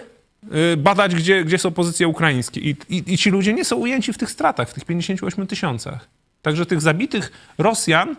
[0.73, 2.62] y, badać, gdzie, gdzie są pozycje ukraińskie.
[2.62, 6.07] I, i, I ci ludzie nie są ujęci w tych stratach, w tych 58 tysiącach.
[6.41, 8.15] Także tych zabitych Rosjan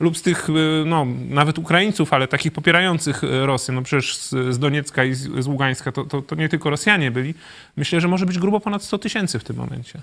[0.00, 0.52] lub z tych, y,
[0.86, 5.44] no, nawet Ukraińców, ale takich popierających y, Rosję, no przecież z, z Doniecka i z,
[5.44, 7.34] z Ługańska, to, to, to nie tylko Rosjanie byli.
[7.76, 10.00] Myślę, że może być grubo ponad 100 tysięcy w tym momencie.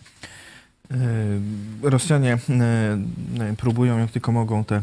[0.91, 2.38] E, Rosjanie
[3.58, 4.82] próbują jak tylko mogą te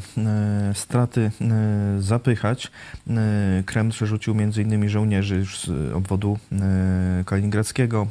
[0.75, 1.31] straty
[1.99, 2.71] zapychać.
[3.67, 6.39] Kreml przerzucił innymi żołnierzy już z obwodu
[7.27, 8.07] kaliningradzkiego,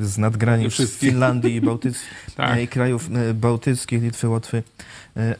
[0.00, 0.98] z, nadgranic.
[0.98, 1.98] Finlandii i, Bałtyc,
[2.36, 2.60] Tak.
[2.60, 4.62] i krajów bałtyckich, Litwy, Łotwy,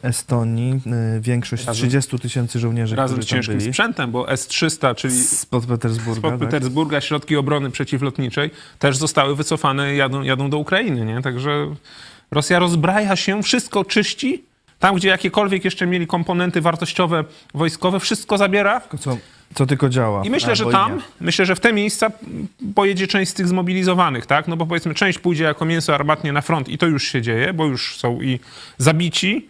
[0.03, 0.81] Estonii.
[1.17, 3.71] E, Większość, Razem- 30 tysięcy żołnierzy, Razem z ciężkim byli.
[3.73, 6.21] sprzętem, bo S-300, czyli Spod Petersburga.
[6.21, 6.41] Spod tak?
[6.41, 11.23] Petersburga środki obrony przeciwlotniczej też zostały wycofane jadą, jadą do Ukrainy, nie?
[11.23, 11.75] Także
[12.31, 14.45] Rosja rozbraja się, wszystko czyści,
[14.79, 18.81] Tam, gdzie jakiekolwiek jeszcze mieli komponenty wartościowe, wojskowe, wszystko zabiera.
[19.01, 19.17] Co,
[19.55, 20.25] co tylko działa.
[20.25, 21.03] I myślę, że tam, nie.
[21.21, 22.11] myślę, że w te miejsca
[22.75, 24.49] pojedzie część z tych zmobilizowanych, tak?
[24.49, 27.53] No bo powiedzmy, część pójdzie jako mięso armatnie na front i to już się dzieje,
[27.53, 28.41] bo już są i
[28.79, 29.49] zabici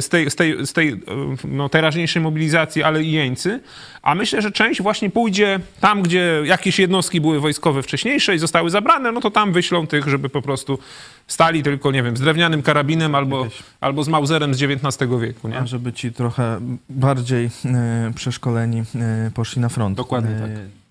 [0.00, 0.96] z tej, z tej, z tej e,
[1.44, 3.60] no, teraźniejszej mobilizacji, ale i jeńcy.
[4.02, 8.70] A myślę, że część właśnie pójdzie tam, gdzie jakieś jednostki były wojskowe wcześniejsze i zostały
[8.70, 10.78] zabrane, no to tam wyślą tych, żeby po prostu
[11.26, 13.46] stali tylko, nie wiem, z drewnianym karabinem albo,
[13.80, 15.58] albo z Mauserem z XIX wieku, nie?
[15.58, 19.96] A żeby ci trochę bardziej e, przeszkoleni e, poszli na front.
[19.96, 20.81] Dokładnie E, tak.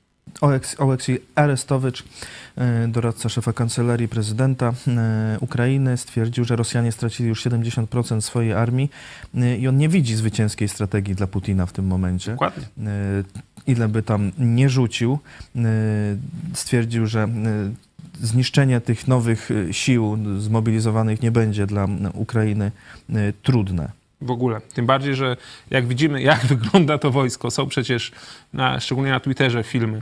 [0.42, 2.04] Oleks, Oleksij Arestowicz,
[2.58, 8.90] e, doradca szefa kancelarii prezydenta e, Ukrainy, stwierdził, że Rosjanie stracili już 70% swojej armii
[9.36, 12.32] e, i on nie widzi zwycięskiej strategii dla Putina w tym momencie.
[12.32, 12.64] Dokładnie.
[13.68, 15.20] Ile by tam nie rzucił,
[16.54, 17.28] stwierdził, że
[18.22, 22.72] zniszczenie tych nowych sił zmobilizowanych nie będzie dla Ukrainy
[23.44, 24.01] trudne.
[24.22, 24.62] W ogóle.
[24.74, 25.38] Tym bardziej, że
[25.70, 28.12] jak widzimy, jak wygląda to wojsko, są przecież,
[28.54, 30.02] na, szczególnie na Twitterze, filmy.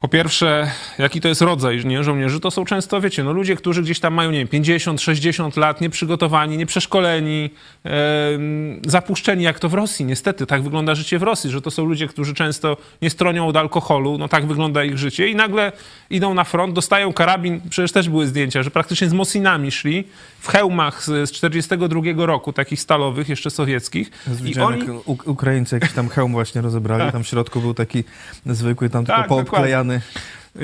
[0.00, 3.82] Po pierwsze, jaki to jest rodzaj nie, żołnierzy, to są często, wiecie, no ludzie, którzy
[3.82, 7.50] gdzieś tam mają, nie wiem, 50, 60 lat, nieprzygotowani, nieprzeszkoleni,
[7.84, 10.04] em, zapuszczeni, jak to w Rosji.
[10.04, 13.56] Niestety, tak wygląda życie w Rosji, że to są ludzie, którzy często nie stronią od
[13.56, 15.72] alkoholu, no tak wygląda ich życie i nagle
[16.10, 20.04] idą na front, dostają karabin, przecież też były zdjęcia, że praktycznie z Mosinami szli,
[20.40, 24.10] w hełmach z, z 42 roku, takich stalowych, jeszcze sowieckich.
[24.44, 24.82] I oni...
[25.06, 28.04] Ukraińcy jakiś tam hełm właśnie rozebrali, tam w środku był taki
[28.46, 29.87] zwykły, tam Tak, tylko poobklejany.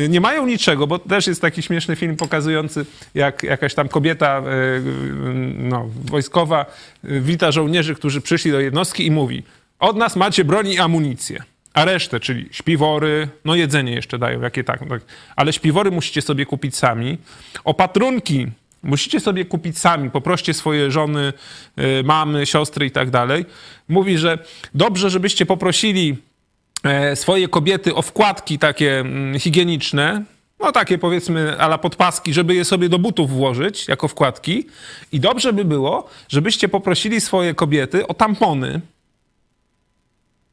[0.08, 4.42] Nie mają niczego, bo też jest taki śmieszny film pokazujący, jak jakaś tam kobieta e,
[5.58, 6.66] no, wojskowa
[7.04, 9.42] e, wita żołnierzy, którzy przyszli do jednostki i mówi:
[9.78, 11.42] Od nas macie broń i amunicję.
[11.74, 15.02] A resztę, czyli śpiwory, no jedzenie jeszcze dają, jakie tak, no tak.
[15.36, 17.18] Ale śpiwory musicie sobie kupić sami.
[17.64, 18.46] Opatrunki
[18.82, 20.10] musicie sobie kupić sami.
[20.10, 21.32] Poproście swoje żony,
[21.76, 23.44] e, mamy, siostry i tak dalej.
[23.88, 24.38] Mówi, że
[24.74, 26.16] dobrze, żebyście poprosili e,
[27.14, 30.24] swoje kobiety o wkładki takie mm, higieniczne,
[30.60, 34.66] no takie powiedzmy ala podpaski, żeby je sobie do butów włożyć jako wkładki.
[35.12, 38.80] I dobrze by było, żebyście poprosili swoje kobiety o tampony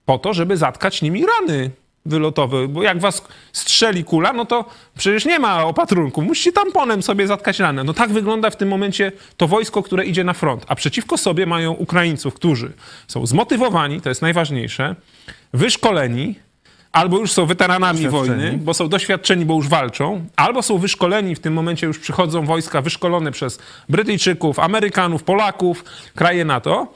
[0.05, 1.71] po to, żeby zatkać nimi rany
[2.05, 4.65] wylotowe, bo jak was strzeli kula, no to
[4.97, 6.21] przecież nie ma opatrunku.
[6.21, 7.83] Musicie tamponem sobie zatkać ranę.
[7.83, 10.65] No tak wygląda w tym momencie to wojsko, które idzie na front.
[10.67, 12.71] A przeciwko sobie mają Ukraińców, którzy
[13.07, 14.95] są zmotywowani, to jest najważniejsze,
[15.53, 16.35] wyszkoleni,
[16.91, 21.39] albo już są weteranami wojny, bo są doświadczeni, bo już walczą, albo są wyszkoleni, w
[21.39, 23.59] tym momencie już przychodzą wojska wyszkolone przez
[23.89, 25.83] Brytyjczyków, Amerykanów, Polaków,
[26.15, 26.93] kraje NATO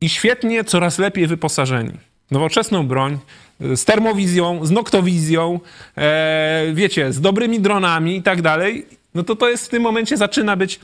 [0.00, 1.92] i świetnie, coraz lepiej wyposażeni.
[2.30, 3.18] Nowoczesną broń,
[3.60, 5.60] z termowizją, z noktowizją,
[5.96, 10.16] e, wiecie, z dobrymi dronami i tak dalej, no to to jest w tym momencie
[10.16, 10.80] zaczyna być...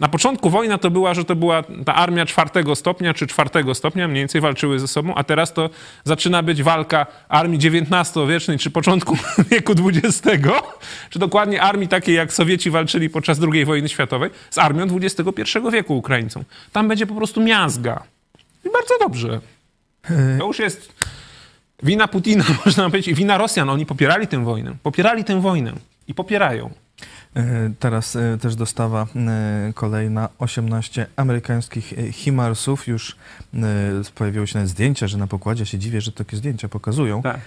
[0.00, 4.08] Na początku wojna to była, że to była ta armia czwartego stopnia czy czwartego stopnia,
[4.08, 5.70] mniej więcej walczyły ze sobą, a teraz to
[6.04, 9.16] zaczyna być walka armii XIX-wiecznej czy początku
[9.50, 10.46] wieku XX,
[11.10, 15.96] czy dokładnie armii takiej jak Sowieci walczyli podczas II wojny światowej, z armią XXI wieku
[15.96, 16.44] Ukraińcą.
[16.72, 18.02] Tam będzie po prostu miazga.
[18.64, 19.40] I bardzo dobrze.
[20.38, 20.92] To już jest
[21.82, 23.70] wina Putina, można powiedzieć, i wina Rosjan.
[23.70, 24.74] Oni popierali tę wojnę.
[24.82, 25.72] Popierali tę wojnę
[26.08, 26.70] i popierają.
[27.36, 32.86] E, Teraz e, też dostawa e, kolejna 18 amerykańskich Himarsów.
[32.88, 33.16] Już
[34.14, 37.22] pojawiły się nawet zdjęcia, że na pokładzie się dziwię, że takie zdjęcia pokazują.
[37.22, 37.40] Tak.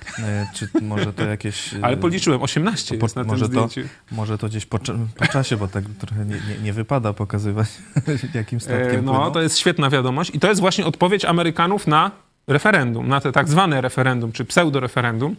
[0.54, 1.70] Czy może to jakieś...
[1.82, 3.70] Ale policzyłem, 18 po- na może to-.
[4.12, 4.80] Może to gdzieś po,
[5.18, 7.68] po czasie, bo tak trochę nie, nie, nie wypada pokazywać,
[8.34, 9.32] jakim statkiem No, płyną.
[9.32, 10.32] to jest świetna wiadomość.
[10.36, 12.12] I to jest właśnie odpowiedź Amerykanów na
[12.52, 15.36] referendum, na te tak zwane referendum, czy pseudo-referendum.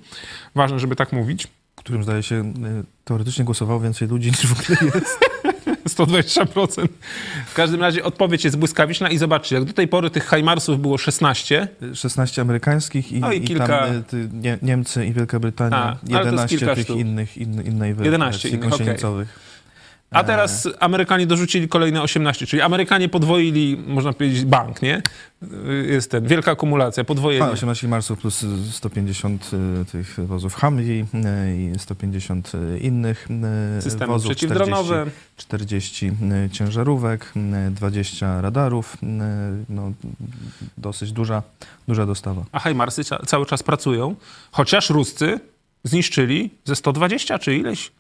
[0.55, 1.47] Ważne, żeby tak mówić.
[1.77, 5.19] w którym zdaje się e, teoretycznie głosowało więcej ludzi niż w ogóle jest.
[5.89, 6.89] 120%.
[7.47, 10.99] W każdym razie odpowiedź jest błyskawiczna i zobaczcie, jak do tej pory tych Hajmarsów było
[10.99, 15.77] 16, 16 amerykańskich i, No i i kilka- tam e, nie, Niemcy i Wielka Brytania,
[15.77, 16.99] A, ale to jest 11 kilka tych sztuk.
[16.99, 19.27] innych, in, innej wersji, 11 wersji innych, okej.
[20.13, 25.03] A teraz Amerykanie dorzucili kolejne 18, czyli Amerykanie podwoili, można powiedzieć, bank, nie?
[25.87, 27.45] Jest ten, wielka akumulacja, podwojenie.
[27.45, 29.51] A, 18 marsów plus y, 150
[29.83, 31.05] y, tych wozów Humvee
[31.75, 33.29] i 150 y, innych
[33.79, 35.07] y, Systemy wozów, przeciwdronowe.
[35.37, 37.33] 40 y, ciężarówek,
[37.69, 38.97] y, 20 radarów.
[39.69, 39.93] No,
[40.79, 41.43] dosyć duża,
[41.89, 42.45] duża dostawa.
[42.53, 44.15] A Hajmarsy ca- cały czas pracują,
[44.53, 45.41] chociaż Ruscy
[45.85, 47.91] zniszczyli ze 120 czy ileś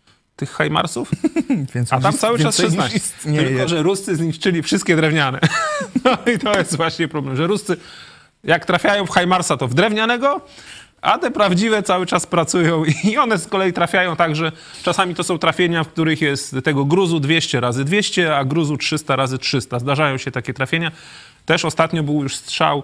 [0.46, 0.58] tych
[1.90, 2.96] a tam cały czas więcej niż 16.
[2.98, 3.48] istnieje.
[3.48, 5.40] Tylko, że Ruscy zniszczyli wszystkie drewniane.
[6.04, 7.76] No i to jest właśnie problem, że Ruscy
[8.44, 10.40] jak trafiają w Hajmarsa, to w drewnianego,
[11.00, 14.52] A te prawdziwe cały czas pracują i one z kolei trafiają tak, że
[14.82, 19.16] czasami to są trafienia, w których jest tego gruzu 200 razy 200, a gruzu 300
[19.16, 19.78] razy 300.
[19.78, 20.92] Zdarzają się takie trafienia.
[21.46, 22.82] Też ostatnio był już strzał e,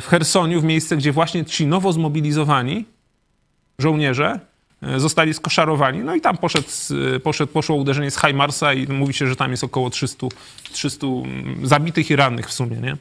[0.00, 2.84] w Hersoniu, w miejsce, gdzie właśnie ci nowo zmobilizowani
[3.78, 4.40] żołnierze
[4.96, 5.98] zostali skoszarowani.
[5.98, 6.68] No i tam poszedł,
[7.22, 10.26] poszedł, poszło uderzenie z Hajmarsa i mówi się, że tam jest około 300,
[10.72, 12.96] 300 mm, zabitych i rannych w sumie, nie?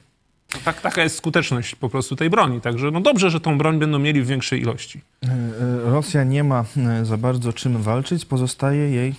[0.53, 2.61] No tak, taka jest skuteczność po prostu tej broni.
[2.61, 5.01] Także no dobrze, że tą broń będą mieli w większej ilości.
[5.23, 9.15] E, e, Rosja nie ma e, za bardzo czym walczyć, pozostaje jej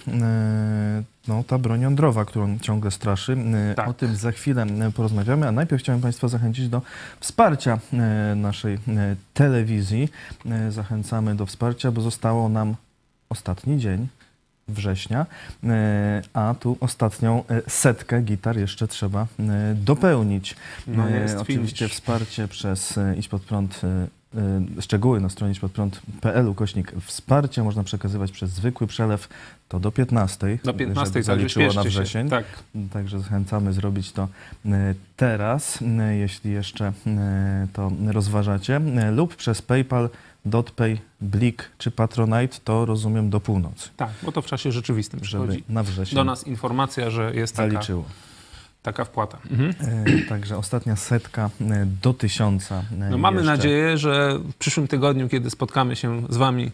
[1.28, 3.36] no, ta broń jądrowa, którą ciągle straszy.
[3.76, 3.88] Tak.
[3.88, 6.82] O tym za chwilę porozmawiamy, a najpierw chciałem Państwa zachęcić do
[7.20, 7.78] wsparcia
[8.36, 8.78] naszej
[9.34, 10.08] telewizji.
[10.68, 12.74] Zachęcamy do wsparcia, bo zostało nam
[13.28, 14.08] ostatni dzień
[14.68, 15.26] września,
[16.34, 19.26] a tu ostatnią setkę gitar jeszcze trzeba
[19.74, 20.56] dopełnić.
[20.86, 21.04] No
[21.40, 23.80] Oczywiście wsparcie przez Idź Pod Prąd
[24.80, 29.28] szczegóły na stronie idźpodprąd.pl ukośnik wsparcie można przekazywać przez zwykły przelew.
[29.68, 32.28] To do 15, do 15 żeby zaliczyło na wrzesień.
[32.28, 32.44] Tak.
[32.92, 34.28] Także zachęcamy zrobić to
[35.16, 35.78] teraz,
[36.10, 36.92] jeśli jeszcze
[37.72, 38.80] to rozważacie,
[39.12, 40.10] lub przez PayPal
[40.44, 43.88] Dotpay, Blik czy Patronite, to rozumiem do północy.
[43.96, 45.64] Tak, bo to w czasie rzeczywistym przychodzi.
[45.68, 47.80] na wrzesień do nas informacja, że jest taka,
[48.82, 49.38] taka wpłata.
[49.50, 49.74] Mhm.
[50.24, 52.84] E, także ostatnia setka e, do tysiąca.
[52.92, 53.52] E, no mamy jeszcze.
[53.52, 56.70] nadzieję, że w przyszłym tygodniu, kiedy spotkamy się z Wami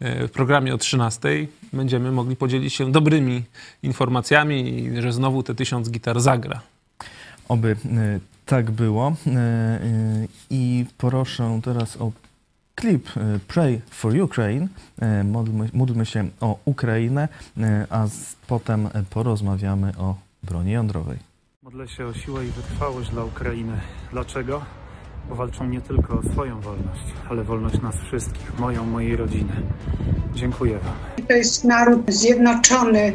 [0.00, 1.28] w programie o 13,
[1.72, 3.42] będziemy mogli podzielić się dobrymi
[3.82, 6.60] informacjami i że znowu te tysiąc gitar zagra.
[7.48, 7.76] Oby
[8.46, 9.16] tak było.
[10.50, 12.12] I proszę teraz o
[12.74, 13.08] klip
[13.48, 14.68] Pray for Ukraine.
[15.24, 17.28] Módlmy, módlmy się o Ukrainę,
[17.90, 18.06] a
[18.46, 21.33] potem porozmawiamy o broni jądrowej.
[21.64, 23.80] Modlę się o siłę i wytrwałość dla Ukrainy.
[24.12, 24.64] Dlaczego?
[25.28, 29.52] Bo walczą nie tylko o swoją wolność, ale wolność nas wszystkich, moją, mojej rodziny.
[30.34, 31.26] Dziękuję Wam.
[31.28, 33.12] To jest naród zjednoczony,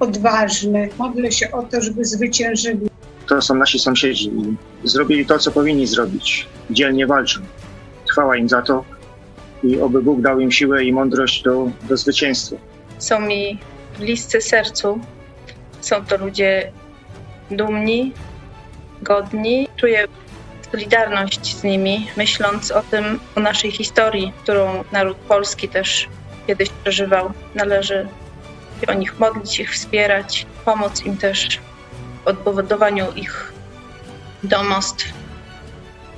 [0.00, 0.88] odważny.
[0.98, 2.90] Modlę się o to, żeby zwyciężyli.
[3.26, 4.30] To są nasi sąsiedzi.
[4.84, 6.48] Zrobili to, co powinni zrobić.
[6.70, 7.40] Dzielnie walczą.
[8.10, 8.84] Chwała im za to
[9.62, 12.56] i oby Bóg dał im siłę i mądrość do, do zwycięstwa.
[12.98, 13.58] Są mi
[13.98, 15.00] bliscy sercu.
[15.80, 16.72] Są to ludzie
[17.50, 18.12] dumni,
[19.02, 19.68] godni.
[19.76, 20.08] Czuję
[20.72, 26.08] solidarność z nimi, myśląc o tym, o naszej historii, którą naród polski też
[26.46, 27.32] kiedyś przeżywał.
[27.54, 28.08] Należy
[28.88, 31.60] o nich modlić, ich wspierać, pomóc im też
[32.24, 33.52] w odbudowaniu ich
[34.42, 35.12] domostw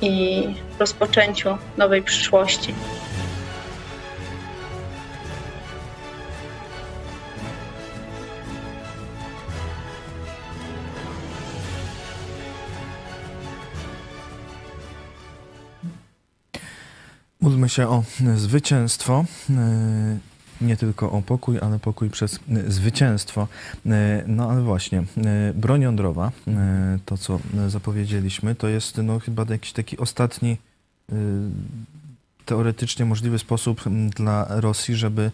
[0.01, 0.45] i
[0.79, 2.75] rozpoczęciu nowej przyszłości.
[17.43, 18.05] Módlmy się o
[18.37, 19.25] zwycięstwo
[20.61, 23.49] nie tylko o pokój, ale pokój przez zwycięstwo.
[24.27, 25.03] No ale właśnie,
[25.55, 26.33] broń jądrowa,
[27.07, 30.57] to co zapowiedzieliśmy, to jest no, chyba jakiś taki ostatni
[32.45, 33.81] teoretycznie możliwy sposób
[34.17, 35.31] dla Rosji, żeby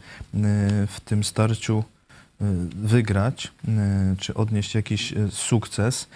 [0.89, 1.85] w tym starciu
[2.71, 3.53] wygrać,
[4.19, 6.09] czy odnieść jakiś sukces.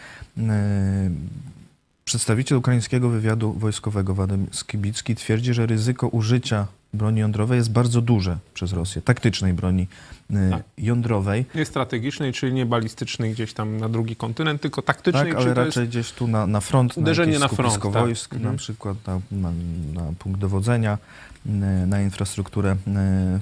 [2.05, 8.39] Przedstawiciel ukraińskiego wywiadu wojskowego Wadym Skibicki twierdzi, że ryzyko użycia broni jądrowej jest bardzo duże
[8.55, 9.87] przez Rosję, taktycznej broni
[10.31, 10.63] y, tak.
[10.79, 11.47] jądrowej.
[11.55, 15.33] Nie strategicznej, czyli nie balistycznej gdzieś tam na drugi kontynent, tylko taktycznej.
[15.33, 17.93] Tak, ale raczej gdzieś tu na, na front, uderzenie na, na front, tak.
[17.93, 18.53] wojsk, mhm.
[18.53, 19.53] na przykład na, na,
[19.93, 20.99] na, punkt dowodzenia,
[21.47, 21.51] y,
[21.87, 22.77] na infrastrukturę y,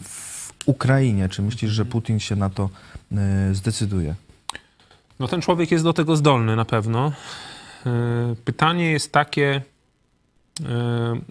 [0.02, 1.28] w Ukrainie.
[1.28, 2.70] Czy myślisz, że Putin się na to
[3.52, 4.14] zdecyduje?
[5.20, 7.12] No ten człowiek jest do tego zdolny na pewno.
[8.44, 9.62] Pytanie jest takie,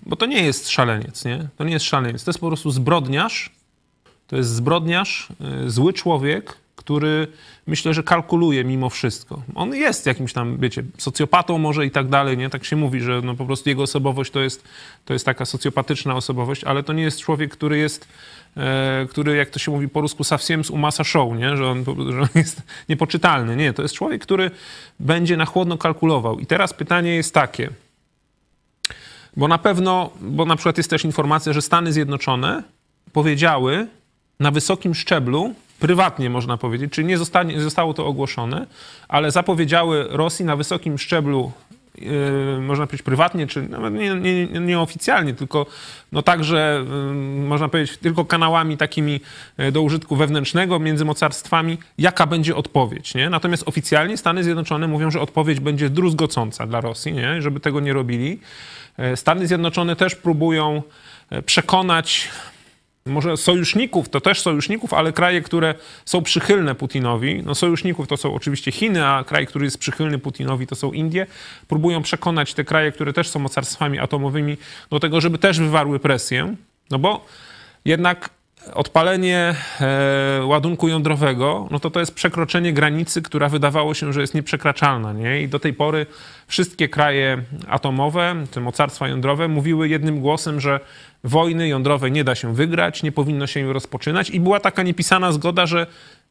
[0.06, 1.50] bo to nie jest szaleniec, nie?
[1.58, 2.24] To nie jest szaleniec.
[2.24, 3.52] To jest po prostu zbrodniarz.
[4.28, 5.28] To jest zbrodniarz,
[5.66, 7.28] e, zły człowiek, który
[7.68, 9.42] myślę, że kalkuluje mimo wszystko.
[9.56, 12.50] On jest jakimś tam, wiecie, socjopatą może i tak dalej, nie?
[12.50, 14.64] Tak się mówi, że no po prostu jego osobowość to jest,
[15.06, 18.08] to jest taka socjopatyczna osobowość, ale to nie jest człowiek, który jest,
[18.58, 21.58] e, który, jak to się mówi po rusku, savsiem z umasa show, nie?
[21.58, 23.56] Że on, że on jest niepoczytalny.
[23.56, 24.52] Nie, to jest człowiek, który
[25.00, 26.40] będzie na chłodno kalkulował.
[26.40, 27.70] I teraz pytanie jest takie,
[29.38, 32.64] bo na pewno, bo na przykład jest też informacja, że Stany Zjednoczone
[33.14, 33.88] powiedziały
[34.40, 38.68] na wysokim szczeblu, prywatnie można powiedzieć, czyli nie, zostanie, nie zostało to ogłoszone,
[39.08, 41.52] ale zapowiedziały Rosji na wysokim szczeblu
[41.96, 45.66] yy, można powiedzieć prywatnie, czy nawet nie, nie, nieoficjalnie, tylko
[46.12, 47.14] no także, yy,
[47.48, 49.22] można powiedzieć, tylko kanałami takimi
[49.58, 53.16] yy, do użytku wewnętrznego między mocarstwami, jaka będzie odpowiedź.
[53.16, 53.30] Nie?
[53.30, 57.42] Natomiast oficjalnie Stany Zjednoczone mówią, że odpowiedź będzie druzgocąca dla Rosji, nie?
[57.42, 58.40] żeby tego nie robili.
[59.16, 60.84] Stany Zjednoczone też próbują
[61.46, 62.30] przekonać
[63.06, 68.36] może sojuszników, to też sojuszników, ale kraje, które są przychylne Putinowi, no sojuszników to są
[68.36, 71.28] oczywiście Chiny, a kraj, który jest przychylny Putinowi to są Indie,
[71.68, 74.58] próbują przekonać te kraje, które też są mocarstwami atomowymi
[74.90, 76.56] do tego, żeby też wywarły presję,
[76.92, 77.26] no bo
[77.86, 78.30] jednak
[78.74, 84.34] odpalenie e, ładunku jądrowego, no to to jest przekroczenie granicy, która wydawało się, że jest
[84.34, 85.14] nieprzekraczalna.
[85.14, 85.42] Nie?
[85.42, 86.06] I do tej pory
[86.48, 90.80] wszystkie kraje atomowe, te mocarstwa jądrowe, mówiły jednym głosem, że
[91.24, 94.30] wojny jądrowej nie da się wygrać, nie powinno się jej rozpoczynać.
[94.30, 95.88] I była taka niepisana zgoda, że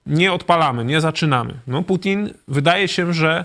[0.07, 1.55] nie odpalamy, nie zaczynamy.
[1.67, 3.45] No, Putin wydaje się, że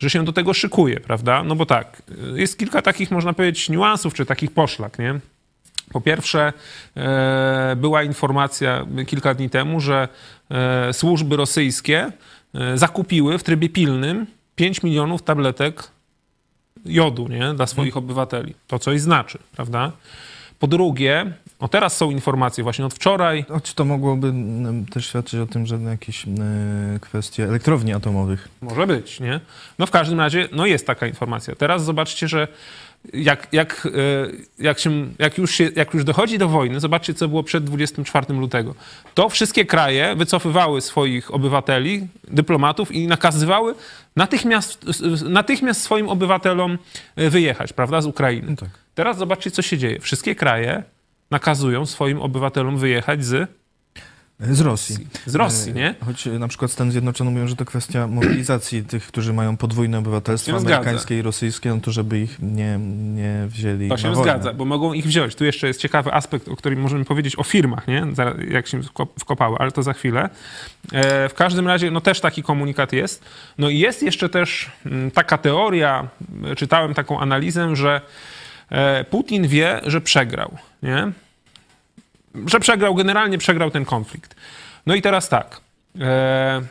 [0.00, 1.44] że się do tego szykuje, prawda?
[1.44, 2.02] No bo tak,
[2.34, 5.20] jest kilka takich, można powiedzieć, niuansów, czy takich poszlak, nie?
[5.92, 6.52] Po pierwsze,
[6.96, 10.08] e, była informacja kilka dni temu, że
[10.50, 12.12] e, służby rosyjskie
[12.54, 14.26] e, zakupiły w trybie pilnym
[14.56, 15.90] 5 milionów tabletek
[16.84, 18.54] jodu nie, dla swoich obywateli.
[18.66, 19.92] To coś znaczy, prawda?
[20.58, 23.44] Po drugie, o teraz są informacje właśnie od wczoraj.
[23.48, 26.26] Choć to mogłoby mm, też świadczyć o tym, że jakieś
[27.00, 28.48] kwestie elektrowni atomowych.
[28.60, 29.40] Może być, nie?
[29.78, 31.54] No w każdym razie, no jest taka informacja.
[31.54, 32.48] Teraz zobaczcie, że
[33.14, 37.28] jak, jak, e, jak, się, jak, już się, jak już dochodzi do wojny, zobaczcie, co
[37.28, 38.74] było przed 24 lutego.
[39.14, 43.74] To wszystkie kraje wycofywały swoich obywateli, dyplomatów i nakazywały
[44.16, 44.86] natychmiast,
[45.28, 46.78] natychmiast swoim obywatelom
[47.16, 48.46] e, wyjechać, prawda, z Ukrainy.
[48.50, 48.68] No tak.
[48.94, 50.00] Teraz zobaczcie, co się dzieje.
[50.00, 50.82] Wszystkie kraje
[51.30, 53.50] nakazują swoim obywatelom wyjechać z
[54.40, 55.06] Z Rosji.
[55.26, 55.94] Z Rosji, E, nie?
[56.06, 60.56] Choć na przykład Stany Zjednoczone mówią, że to kwestia mobilizacji tych, którzy mają podwójne obywatelstwo
[60.56, 62.78] amerykańskie i rosyjskie, no to żeby ich nie,
[63.14, 65.34] nie wzięli To się zgadza, bo mogą ich wziąć.
[65.34, 68.06] Tu jeszcze jest ciekawy aspekt, o którym możemy powiedzieć o firmach, nie?
[68.50, 70.30] Jak się wko- wkopały, ale to za chwilę.
[70.92, 73.24] E, w każdym razie, no też taki komunikat jest.
[73.58, 76.08] No i jest jeszcze też mm, taka teoria,
[76.50, 78.00] e, czytałem taką analizę, że
[79.10, 81.12] Putin wie, że przegrał, nie?
[82.46, 84.36] Że przegrał, generalnie przegrał ten konflikt.
[84.86, 85.60] No i teraz tak.
[86.00, 86.62] E,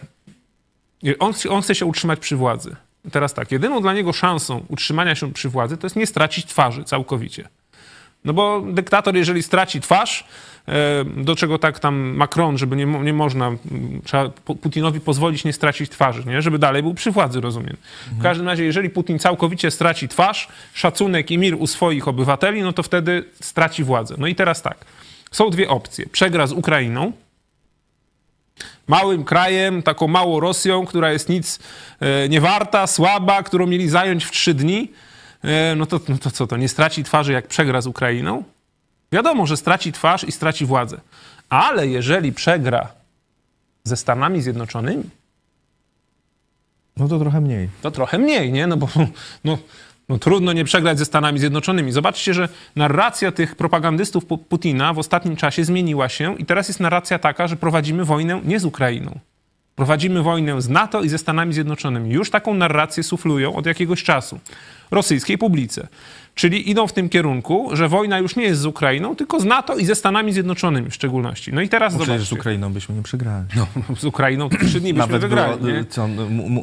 [1.20, 2.76] on, on chce się utrzymać przy władzy.
[3.12, 6.84] Teraz tak, jedyną dla niego szansą utrzymania się przy władzy to jest nie stracić twarzy
[6.84, 7.48] całkowicie.
[8.26, 10.26] No bo dyktator, jeżeli straci twarz,
[10.68, 10.74] e,
[11.06, 13.52] do czego tak tam Macron, żeby nie, nie można,
[14.04, 16.42] trzeba Pu- Putinowi pozwolić nie stracić twarzy, nie?
[16.42, 17.78] żeby dalej był przy władzy, rozumiem.
[18.12, 22.74] W każdym razie, jeżeli Putin całkowicie straci twarz, szacunek i mir u swoich obywateli, no
[22.74, 24.16] to wtedy straci władzę.
[24.18, 24.86] No i teraz tak,
[25.32, 26.06] są dwie opcje.
[26.06, 27.12] Przegra z Ukrainą,
[28.88, 31.60] małym krajem, taką małą Rosją, która jest nic
[32.00, 34.92] e, nie warta, słaba, którą mieli zająć w trzy dni,
[35.44, 38.44] e, no, to, no to co, to nie straci twarzy, jak przegra z Ukrainą?
[39.12, 41.02] Wiadomo, że straci twarz i straci władzę.
[41.50, 42.88] Ale jeżeli przegra
[43.84, 45.10] ze Stanami Zjednoczonymi,
[46.98, 47.70] No to trochę mniej.
[47.82, 48.68] to trochę mniej, nie?
[48.68, 48.88] No bo
[49.44, 49.58] no,
[50.10, 51.92] no, trudno nie przegrać ze Stanami Zjednoczonymi.
[51.92, 56.80] Zobaczcie, że narracja tych propagandystów Pu- Putina w ostatnim czasie zmieniła się i teraz jest
[56.80, 59.20] narracja taka, że prowadzimy wojnę nie z Ukrainą.
[59.76, 62.14] Prowadzimy wojnę z NATO i ze Stanami Zjednoczonymi.
[62.14, 64.40] Już taką narrację suflują od jakiegoś czasu
[64.92, 65.88] rosyjskiej publice.
[66.36, 69.76] Czyli idą w tym kierunku, że wojna już nie jest z Ukrainą, tylko z NATO
[69.78, 71.54] i ze Stanami Zjednoczonymi w szczególności.
[71.54, 72.36] No i teraz przecież z zobaczcie.
[72.36, 73.46] Ukrainą byśmy nie przegrali.
[73.56, 75.60] No, z Ukrainą to trzy dni byśmy Nawet wygrali.
[75.60, 75.86] było, nie?
[75.86, 76.08] co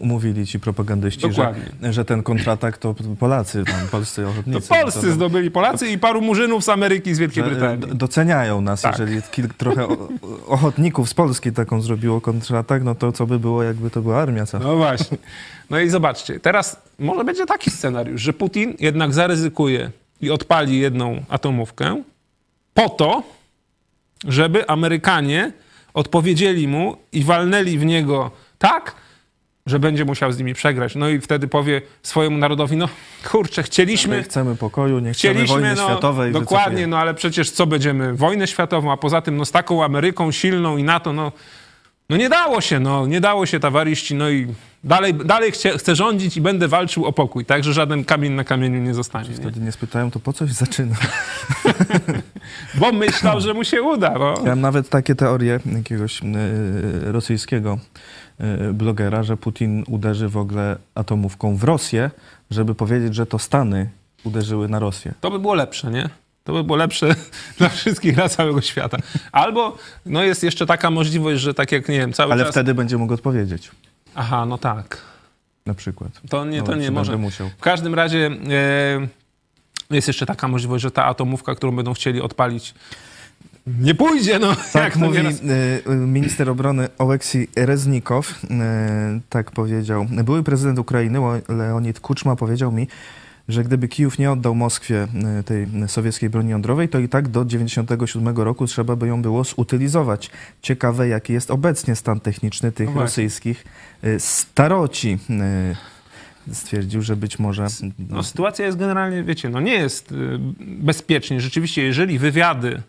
[0.03, 1.55] mówili ci propagandyści, że,
[1.93, 4.69] że ten kontratak to Polacy, tam, polscy To ochotnicy.
[4.69, 7.97] Polscy to- zdobyli Polacy i paru murzynów z Ameryki, z Wielkiej że, Brytanii.
[7.97, 8.99] Doceniają nas, Tak.
[8.99, 9.87] jeżeli kil, trochę
[10.47, 14.47] ochotników z Polski taką zrobiło kontratak, no to co by było, jakby to była armia
[14.47, 14.65] cała.
[14.65, 15.19] No właśnie.
[15.71, 21.23] No i zobaczcie, teraz może będzie taki scenariusz, że Putin jednak zaryzykuje i odpali jedną
[21.29, 22.03] atomówkę
[22.75, 23.23] po to,
[24.25, 25.53] żeby Amerykanie
[25.95, 28.95] odpowiedzieli mu i walnęli w niego tak,
[29.67, 30.95] że będzie musiał z nimi przegrać.
[30.95, 32.89] No i wtedy powie swojemu narodowi, no
[33.31, 34.17] kurczę, chcieliśmy...
[34.17, 36.33] My chcemy pokoju, nie chcemy Chcieliśmy, wojny no, światowej.
[36.33, 40.33] dokładnie, no ale przecież co będziemy, wojnę światową, a poza tym no, z taką Ameryką
[40.33, 41.33] silną i NATO, no,
[42.11, 44.47] no nie dało się, no nie dało się tawaryści, no i
[44.85, 48.45] dalej, dalej chcę, chcę rządzić i będę walczył o pokój, tak, że żaden kamień na
[48.45, 49.29] kamieniu nie zostanie.
[49.29, 49.35] Nie?
[49.35, 50.97] Wtedy nie spytają, to po coś zaczyna.
[52.81, 54.35] Bo myślał, że mu się uda, no.
[54.45, 56.25] Miałem nawet takie teorie jakiegoś e,
[57.13, 57.79] rosyjskiego
[58.39, 62.11] e, blogera, że Putin uderzy w ogóle atomówką w Rosję,
[62.51, 63.91] żeby powiedzieć, że to Stany
[64.25, 65.15] uderzyły na Rosję.
[65.21, 66.09] To by było lepsze, nie?
[66.45, 67.15] To by było lepsze
[67.59, 68.99] dla wszystkich, dla całego świata.
[69.33, 69.77] Albo,
[70.07, 72.53] no jest jeszcze taka możliwość, że tak jak, nie wiem, cały Ale czas...
[72.53, 73.71] wtedy będzie mógł odpowiedzieć.
[74.15, 74.99] Aha, no tak.
[75.67, 76.21] na przykład.
[76.31, 77.17] To nie, No, to nie może.
[77.19, 77.49] musiał.
[77.59, 78.27] W każdym razie
[79.91, 82.75] e, jest jeszcze taka możliwość, że ta atomówka, którą będą chcieli odpalić,
[83.67, 84.55] nie pójdzie, no.
[84.73, 85.41] Tak jak mówi nieraz-
[85.91, 88.47] y, minister obrony Oleksij Reznikow, y,
[89.29, 90.07] tak powiedział.
[90.25, 92.89] Były prezydent Ukrainy Leonid Kuczma powiedział mi,
[93.49, 95.09] że gdyby Kijów nie oddał Moskwie
[95.41, 99.45] y, tej sowieckiej broni jądrowej, to i tak do 97 roku trzeba by ją było
[99.45, 100.31] zutylizować.
[100.63, 103.65] Ciekawe, jaki jest obecnie stan techniczny tych No rosyjskich
[104.05, 105.19] y, staroci.
[105.31, 105.99] Y,
[106.53, 107.67] Stwierdził, że być może...
[107.99, 110.15] No, sytuacja jest generalnie, wiecie, no nie jest
[110.59, 111.41] bezpiecznie.
[111.41, 112.83] Rzeczywiście, jeżeli wywiady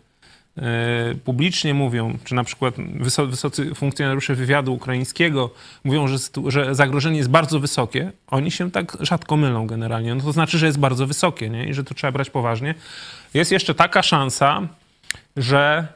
[1.24, 5.50] publicznie mówią, czy na przykład wyso, wysocy funkcjonariusze wywiadu ukraińskiego
[5.84, 10.14] mówią, że, że zagrożenie jest bardzo wysokie, oni się tak rzadko mylą generalnie.
[10.14, 11.68] No to znaczy, że jest bardzo wysokie nie?
[11.68, 12.74] i że to trzeba brać poważnie.
[13.34, 14.68] Jest jeszcze taka szansa,
[15.36, 15.86] że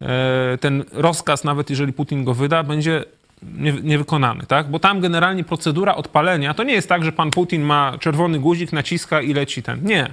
[0.00, 3.04] e, ten rozkaz, nawet jeżeli Putin go wyda, będzie
[3.42, 4.70] nie- niewykonany, tak?
[4.70, 8.72] Bo tam generalnie procedura odpalenia to nie jest tak, że pan Putin ma czerwony guzik,
[8.72, 9.84] naciska i leci ten.
[9.84, 10.12] Nie.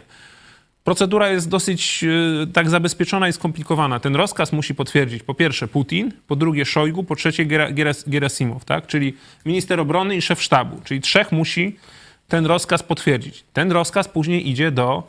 [0.90, 4.00] Procedura jest dosyć e, tak zabezpieczona i skomplikowana.
[4.00, 8.66] Ten rozkaz musi potwierdzić po pierwsze Putin, po drugie Szojgu, po trzecie Gera- Geras- Gerasimow,
[8.66, 8.88] tak?
[8.88, 9.14] Czyli
[9.46, 10.82] minister obrony i szef sztabu.
[10.84, 11.76] Czyli trzech musi
[12.28, 13.44] ten rozkaz potwierdzić.
[13.54, 15.04] Ten rozkaz później idzie do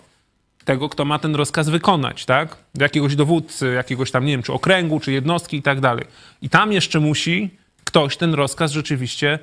[0.65, 2.57] tego, kto ma ten rozkaz wykonać, tak?
[2.79, 6.05] Jakiegoś dowódcy, jakiegoś tam, nie wiem, czy okręgu, czy jednostki i tak dalej.
[6.43, 7.51] I tam jeszcze musi
[7.85, 9.39] ktoś ten rozkaz rzeczywiście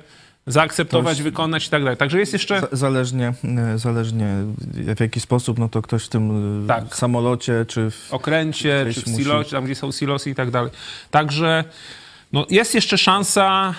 [0.48, 1.96] zaakceptować, Ktoś- wykonać i tak dalej.
[1.96, 2.60] Także jest jeszcze...
[2.60, 3.32] Za- Zależnie,
[3.74, 4.26] y, zależnie
[4.96, 6.96] w jaki sposób, no to ktoś w tym y, Tak.
[6.96, 10.70] samolocie, czy w okręcie, czy w musi- silosie, tam gdzie są silosy i tak dalej.
[11.10, 11.64] Także
[12.32, 13.74] no, jest jeszcze szansa,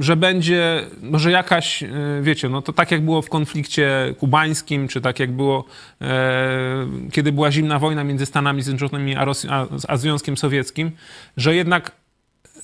[0.00, 1.88] że będzie, no, że jakaś, y,
[2.22, 5.64] wiecie, no to tak jak było w konflikcie kubańskim, czy tak jak było,
[6.00, 10.90] e, kiedy była zimna wojna między Stanami Zjednoczonymi a, Rosją, a, a Związkiem Sowieckim,
[11.36, 11.92] że jednak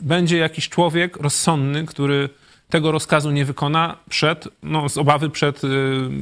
[0.01, 2.29] będzie jakiś człowiek rozsądny, który
[2.69, 5.69] tego rozkazu nie wykona przed, no, z obawy przed, y,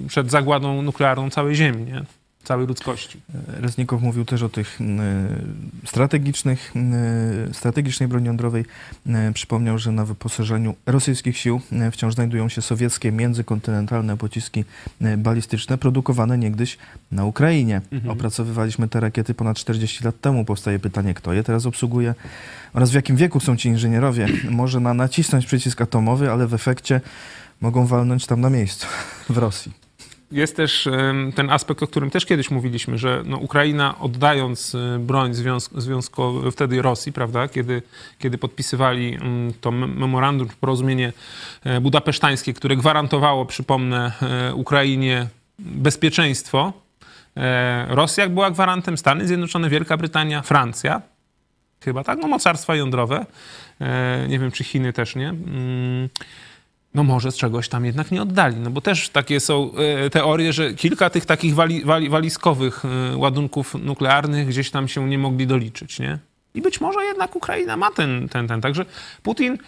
[0.09, 2.05] przed zagładą nuklearną całej Ziemi, nie?
[2.45, 3.21] Całej ludzkości.
[3.49, 4.79] Reznikow mówił też o tych
[5.87, 6.73] strategicznych,
[7.53, 8.65] strategicznej broni jądrowej.
[9.35, 11.61] Przypomniał, że na wyposażeniu rosyjskich sił
[11.93, 14.65] wciąż znajdują się sowieckie międzykontynentalne pociski
[15.19, 16.79] balistyczne produkowane niegdyś
[17.13, 17.81] na Ukrainie.
[18.09, 20.45] Opracowywaliśmy te rakiety ponad 40 lat temu.
[20.45, 22.15] Powstaje pytanie, kto je teraz obsługuje
[22.75, 24.29] oraz w jakim wieku są ci inżynierowie.
[24.51, 27.01] Może na nacisnąć przycisk atomowy, ale w efekcie
[27.61, 28.87] mogą walnąć tam na miejscu,
[29.31, 29.84] w Rosji.
[30.33, 30.89] Jest też
[31.35, 36.43] ten aspekt, o którym też kiedyś mówiliśmy, że no, Ukraina oddając y, broń związk, związko,
[36.53, 37.83] wtedy Rosji, prawda, kiedy,
[38.19, 41.13] kiedy podpisywali mm, to mem- memorandum, porozumienie
[41.65, 46.73] e, budapesztańskie, które gwarantowało, przypomnę, e, Ukrainie bezpieczeństwo.
[47.37, 51.03] E, Rosja była gwarantem, Stany Zjednoczone, Wielka Brytania, Francja,
[51.81, 53.27] chyba tak, no mocarstwa jądrowe,
[54.29, 55.35] nie wiem czy Chiny też nie.
[56.95, 58.57] No może z czegoś tam jednak nie oddali.
[58.57, 63.17] No bo też takie są e, teorie, że kilka tych takich wali, wali, walizkowych e,
[63.17, 66.19] ładunków nuklearnych gdzieś tam się nie mogli doliczyć, nie?
[66.55, 68.61] I być może jednak Ukraina ma ten, ten, ten.
[68.61, 68.85] Także
[69.23, 69.59] Putin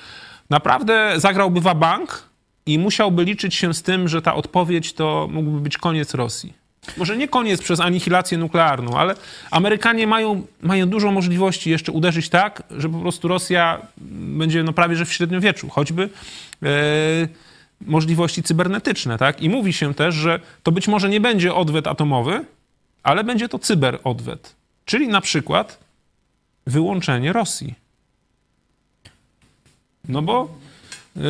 [0.51, 2.29] naprawdę zagrałby bank
[2.67, 6.66] i musiałby liczyć się z tym, że ta odpowiedź to mógłby być koniec Rosji.
[6.97, 9.15] Może nie koniec przez anihilację nuklearną, ale
[9.51, 13.79] Amerykanie mają, mają dużo możliwości jeszcze uderzyć tak, że po prostu Rosja
[14.19, 16.09] będzie no prawie że w średniowieczu, choćby
[16.63, 16.69] e,
[17.81, 19.43] możliwości cybernetyczne, tak?
[19.43, 22.45] I mówi się też, że to być może nie będzie odwet atomowy,
[23.03, 24.55] ale będzie to cyberodwet.
[24.85, 25.79] Czyli na przykład
[26.67, 27.75] wyłączenie Rosji.
[30.09, 30.49] No bo
[31.17, 31.21] y,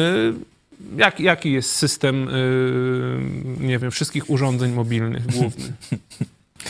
[0.96, 3.18] jak, jaki jest system, y,
[3.60, 5.72] nie wiem, wszystkich urządzeń mobilnych główny?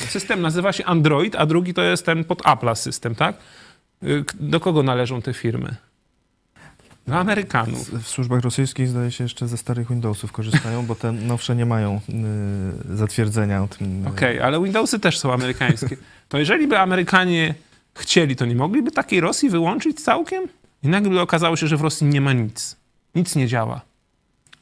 [0.09, 3.37] System nazywa się Android, a drugi to jest ten pod Apple'a system, tak?
[4.03, 5.77] Y, Do kogo należą te firmy?
[7.07, 7.91] Do Amerykanów.
[8.03, 12.01] W służbach rosyjskich zdaje się jeszcze ze starych Windowsów korzystają, bo te nowsze nie mają
[12.93, 13.69] y, zatwierdzenia
[14.05, 15.97] y, Okej, ale Windowsy też są amerykańskie.
[16.29, 17.55] To jeżeli by Amerykanie
[17.95, 20.45] chcieli, to nie mogliby takiej Rosji wyłączyć całkiem?
[20.83, 22.77] I nagle okazało się, że w Rosji nie ma nic.
[23.15, 23.81] Nic nie działa.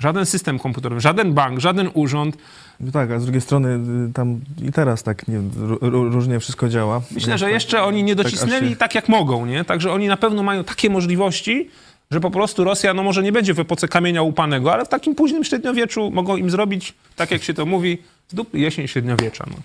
[0.04, 2.36] Żaden system komputerowy, żaden bank, żaden urząd.
[2.80, 3.68] No Tak, a z drugiej strony
[4.08, 7.00] y, tam i teraz tak nie, ró- ró- różnie wszystko działa.
[7.10, 9.64] Myślę, że jeszcze oni nie Tak, docisnęli się- tak, jak mogą, nie?
[9.64, 11.68] Także oni na pewno mają takie możliwości,
[12.10, 15.14] że po prostu Rosja, no może nie będzie w epoce kamienia łupanego, ale w takim
[15.14, 17.98] późnym średniowieczu mogą im zrobić, tak jak się to mówi,
[18.28, 19.44] z dupy jesień średniowiecza.
[19.50, 19.56] No.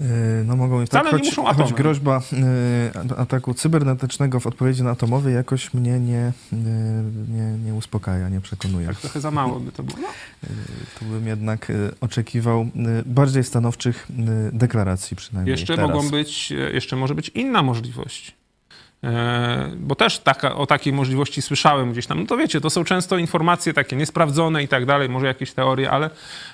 [0.00, 2.22] Y, No mogą Wcale tak, choć, choć groźba
[3.12, 6.56] y, ataku cybernetycznego w odpowiedzi na atomowy jakoś mnie nie, y,
[7.28, 8.86] nie, nie uspokaja, nie przekonuje.
[8.86, 9.98] Tak trochę za mało by to było.
[10.02, 10.08] No.
[10.98, 12.66] Tu bym jednak oczekiwał
[13.06, 14.08] bardziej stanowczych
[14.52, 15.90] deklaracji przynajmniej Jeszcze teraz.
[15.90, 18.34] mogą być, jeszcze może być inna możliwość.
[19.04, 22.20] E, bo też taka, o takiej możliwości słyszałem gdzieś tam.
[22.20, 25.90] No to wiecie, to są często informacje takie niesprawdzone i tak dalej, może jakieś teorie,
[25.90, 26.10] ale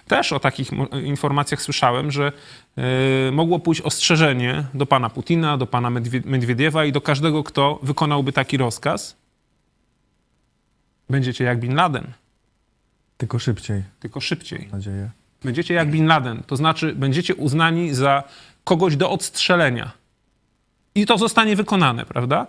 [0.09, 0.71] też o takich
[1.05, 2.33] informacjach słyszałem, że
[2.77, 5.91] e, mogło pójść ostrzeżenie do pana Putina, do pana
[6.25, 9.17] Medwiediewa i do każdego, kto wykonałby taki rozkaz.
[11.11, 12.13] Będziecie jak Bin Laden.
[13.17, 13.83] Tylko szybciej.
[14.01, 14.59] Tylko szybciej.
[14.61, 15.11] Mam nadzieję.
[15.45, 18.23] Będziecie jak Bin Laden, to znaczy będziecie uznani za
[18.65, 20.00] kogoś do odstrzelenia.
[20.95, 22.47] I to zostanie wykonane, prawda?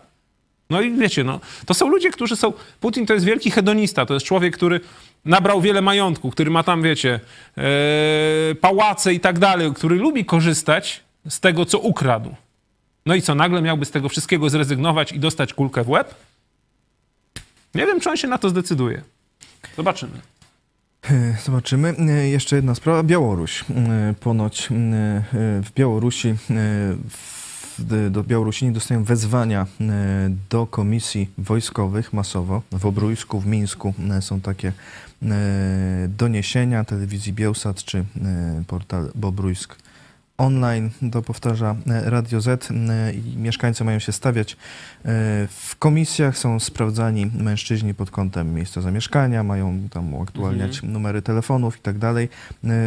[0.70, 2.54] No i wiecie, no, to są ludzie, którzy są.
[2.80, 4.80] Putin to jest wielki hedonista, to jest człowiek, który
[5.26, 7.20] nabrał wiele majątku, który ma tam, wiecie,
[7.58, 12.36] e, pałace i tak dalej, który lubi korzystać z tego, co ukradł.
[13.06, 16.16] No i co, nagle miałby z tego wszystkiego zrezygnować i dostać kulkę w łeb?
[17.76, 19.02] Nie wiem, czy on się na to zdecyduje.
[19.78, 20.22] Zobaczymy.
[21.10, 21.96] E, zobaczymy.
[22.00, 23.04] E, jeszcze jedna sprawa.
[23.04, 23.66] Białoruś.
[24.20, 24.68] Ponoć
[25.64, 26.36] w Białorusi
[28.12, 29.68] do Białorusini dostają wezwania
[30.50, 32.62] do komisji wojskowych masowo.
[32.72, 34.74] W Obrujsku, w Mińsku są takie
[36.08, 38.06] doniesienia telewizji Bielsat czy
[38.68, 39.76] portal Bobrujsk
[40.42, 44.58] online, to powtarza e, Radio Z e, i mieszkańcy mają się stawiać e,
[45.48, 50.94] w komisjach, są sprawdzani mężczyźni pod kątem miejsca zamieszkania, mają tam uaktualniać mhm.
[50.94, 52.30] numery telefonów i tak dalej.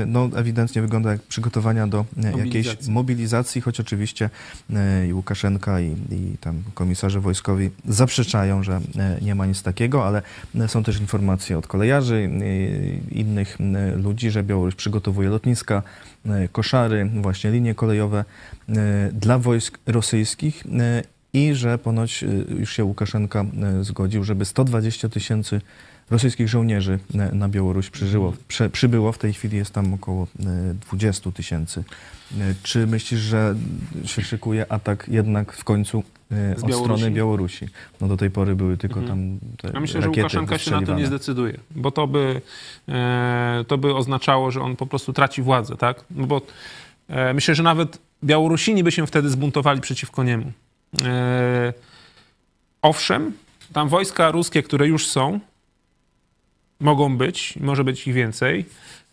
[0.06, 2.46] No ewidentnie wygląda jak przygotowania do mobilizacji.
[2.46, 4.30] jakiejś mobilizacji, choć oczywiście
[5.08, 8.80] i Łukaszenka i, i tam komisarze wojskowi zaprzeczają, że
[9.22, 10.22] nie ma nic takiego, ale
[10.66, 12.30] są też informacje od kolejarzy,
[13.10, 13.58] innych
[13.96, 15.82] ludzi, że Białoruś przygotowuje lotniska,
[16.52, 18.24] koszary, właśnie właśnie linie kolejowe
[18.68, 22.26] e, dla wojsk rosyjskich e, i że ponoć e,
[22.58, 23.44] już się Łukaszenka
[23.80, 25.60] zgodził, żeby 120 tysięcy
[26.10, 26.98] rosyjskich żołnierzy
[27.32, 29.12] na Białoruś przyżyło, prze, przybyło.
[29.12, 30.26] W tej chwili jest tam około
[30.90, 31.84] 20 tysięcy.
[32.62, 33.54] Czy myślisz, że
[34.04, 36.02] się szykuje atak jednak w końcu
[36.62, 37.68] od strony Białorusi?
[38.00, 39.18] No do tej pory były tylko mhm.
[39.18, 42.40] tam te Ja myślę, że Łukaszenka się na to nie zdecyduje, bo to by,
[43.66, 46.04] to by oznaczało, że on po prostu traci władzę, tak?
[46.10, 46.42] No bo
[47.08, 50.52] myślę, że nawet Białorusini by się wtedy zbuntowali przeciwko niemu.
[51.04, 51.72] E,
[52.82, 53.32] owszem,
[53.72, 55.40] tam wojska ruskie, które już są,
[56.80, 58.64] mogą być, może być ich więcej.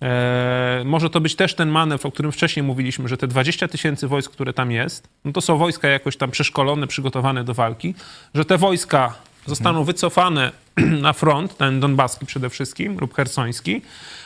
[0.02, 4.08] E, może to być też ten manewr, o którym wcześniej mówiliśmy, że te 20 tysięcy
[4.08, 7.96] wojsk, które tam jest, no to są wojska jakoś tam przeszkolone, przygotowane do walki,
[8.34, 9.14] że te wojska
[9.46, 10.52] zostaną wycofane
[11.06, 13.82] na front, ten donbaski przede wszystkim lub hersoński,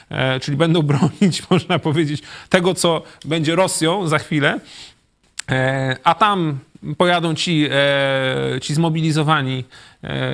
[0.09, 4.59] E, czyli będą bronić, można powiedzieć, tego, co będzie Rosją za chwilę.
[5.51, 6.59] E, a tam
[6.97, 9.63] pojadą ci, e, ci zmobilizowani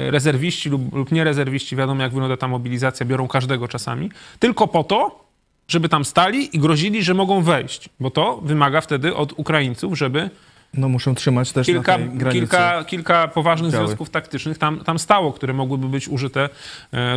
[0.09, 4.09] rezerwiści lub, lub nie rezerwiści, wiadomo jak wygląda ta mobilizacja, biorą każdego czasami,
[4.39, 5.25] tylko po to,
[5.67, 10.29] żeby tam stali i grozili, że mogą wejść, bo to wymaga wtedy od Ukraińców, żeby
[10.73, 11.97] no muszą trzymać też kilka.
[12.31, 13.87] Kilka, kilka poważnych Działy.
[13.87, 16.49] związków taktycznych tam, tam stało, które mogłyby być użyte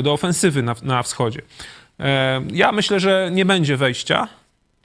[0.02, 1.42] do ofensywy na, na wschodzie.
[2.00, 4.28] E, ja myślę, że nie będzie wejścia.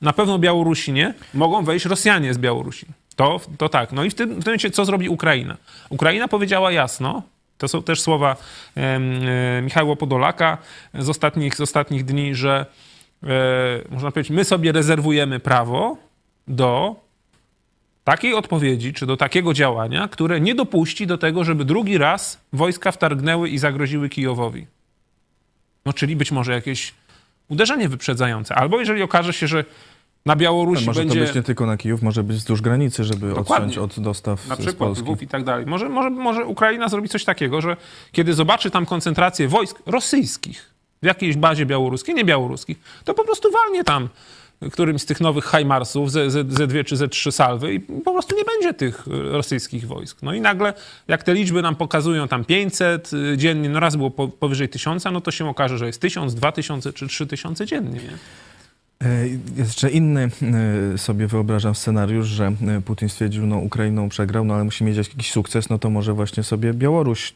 [0.01, 1.03] Na pewno Białorusini
[1.33, 2.85] mogą wejść Rosjanie z Białorusi.
[3.15, 3.91] To, to tak.
[3.91, 5.57] No i w tym, w tym momencie co zrobi Ukraina?
[5.89, 7.23] Ukraina powiedziała jasno,
[7.57, 8.35] to są też słowa
[8.77, 10.57] e, e, Michała Podolaka
[10.93, 12.65] z ostatnich, z ostatnich dni, że
[13.23, 13.27] e,
[13.89, 15.97] można powiedzieć, my sobie rezerwujemy prawo
[16.47, 16.95] do
[18.09, 22.91] takiej odpowiedzi, czy do takiego działania, które nie dopuści do tego, żeby drugi raz wojska
[22.91, 24.67] wtargnęły i zagroziły Kijowowi.
[25.85, 26.93] No czyli być może jakieś
[27.49, 28.55] uderzenie wyprzedzające.
[28.55, 29.65] Albo jeżeli okaże się, że
[30.25, 31.19] na Białorusi może będzie...
[31.19, 33.67] to być nie tylko na Kijów, może być wzdłuż granicy, żeby Dokładnie.
[33.67, 35.65] odciąć od dostaw Na przykład z Lwów i tak dalej.
[35.65, 37.77] Może, może, może Ukraina zrobi coś takiego, że
[38.11, 43.51] kiedy zobaczy tam koncentrację wojsk rosyjskich w jakiejś bazie białoruskiej, nie białoruskich, to po prostu
[43.51, 44.09] walnie tam
[44.71, 49.07] którymś z tych nowych Hajmarsów, Z2 czy Z3 salwy i po prostu nie będzie tych
[49.07, 50.17] rosyjskich wojsk.
[50.21, 50.73] No i nagle,
[51.07, 55.21] jak te liczby nam pokazują tam 500 y, dziennie, no raz było powyżej 1000, no
[55.21, 57.99] to się okaże, że jest 1000, 2000 czy 3000 dziennie.
[57.99, 58.17] Nie?
[59.03, 60.29] E, jeszcze inny
[60.93, 64.97] e, sobie wyobrażam scenariusz, że e, Putin stwierdził, no Ukrainą przegrał, no ale musi mieć
[64.97, 67.33] jakiś sukces, no to może właśnie sobie Białoruś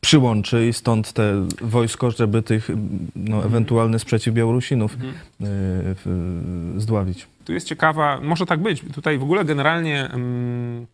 [0.00, 2.68] przyłączy i stąd te wojsko, żeby tych
[3.16, 3.46] no, mhm.
[3.46, 5.14] ewentualny sprzeciw Białorusinów mhm.
[6.76, 7.26] y, zdławić.
[7.44, 8.82] Tu jest ciekawa, może tak być.
[8.94, 10.86] Tutaj w ogóle generalnie mm,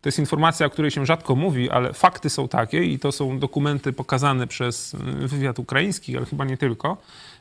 [0.00, 3.38] to jest informacja, o której się rzadko mówi, ale fakty są takie i to są
[3.38, 4.98] dokumenty pokazane przez y,
[5.28, 6.96] wywiad ukraiński, ale chyba nie tylko,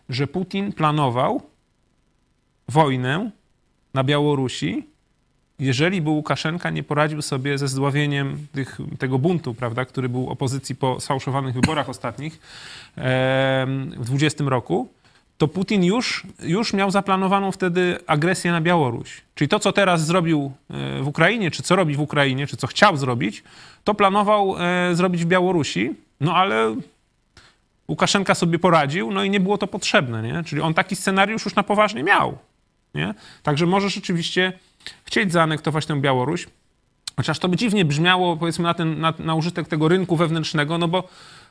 [0.09, 1.41] że Putin planował
[2.67, 3.32] wojnę
[3.93, 4.88] na Białorusi
[5.60, 10.76] jeżeli by Łukaszenka nie poradził sobie ze zdławieniem tych, tego buntu, prawda, który był opozycji
[10.76, 12.39] po sfałszowanych wyborach ostatnich
[12.97, 14.89] w 2020 roku,
[15.39, 19.22] to Putin już, już miał zaplanowaną wtedy agresję na Białoruś.
[19.36, 22.68] Czyli to, co teraz zrobił e, w Ukrainie, czy co robi w Ukrainie, czy co
[22.68, 23.43] chciał zrobić,
[23.84, 26.76] to planował e, zrobić w Białorusi, no ale
[27.88, 30.43] Łukaszenka sobie poradził, no i nie było to potrzebne, nie?
[30.43, 32.38] Czyli on taki scenariusz już na poważnie miał,
[32.95, 33.14] nie?
[33.43, 34.53] Także może rzeczywiście
[35.05, 36.47] chcieć zaanektować tę Białoruś,
[37.17, 40.88] chociaż to by dziwnie brzmiało, powiedzmy, na, ten, na, na użytek tego rynku wewnętrznego, no
[40.88, 41.03] bo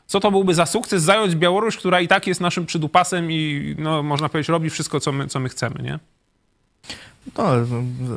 [0.06, 4.02] co to byłby za sukces zająć Białoruś, która i tak jest naszym przydupasem i, no,
[4.02, 5.98] można powiedzieć, robi wszystko, co my, co my chcemy, nie?
[7.36, 7.66] No, ale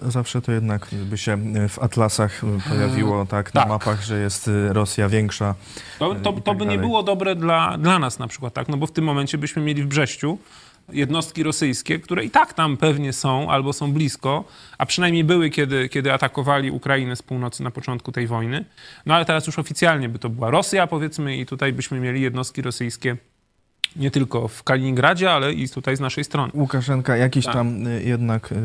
[0.02, 1.38] zawsze to jednak by się
[1.70, 3.70] w atlasach pojawiło, tak, na tak.
[3.70, 5.56] mapach, że jest y, Rosja większa.
[6.00, 6.80] To, to, to tak by nie dalej.
[6.80, 8.70] było dobre dla, dla nas na przykład, tak?
[8.70, 10.38] No bo w tym momencie byśmy mieli w Brześciu
[10.90, 14.44] jednostki rosyjskie, które i tak tam pewnie są albo są blisko,
[14.78, 18.66] a przynajmniej były, kiedy, kiedy atakowali Ukrainę z północy na początku tej wojny.
[19.06, 22.62] No ale teraz już oficjalnie by to była Rosja, powiedzmy, i tutaj byśmy mieli jednostki
[22.62, 23.18] rosyjskie
[23.96, 26.52] nie tylko w Kaliningradzie, ale i tutaj z naszej strony.
[26.56, 27.54] Łukaszenka jakiś Tak.
[27.54, 28.56] tam y, jednak y,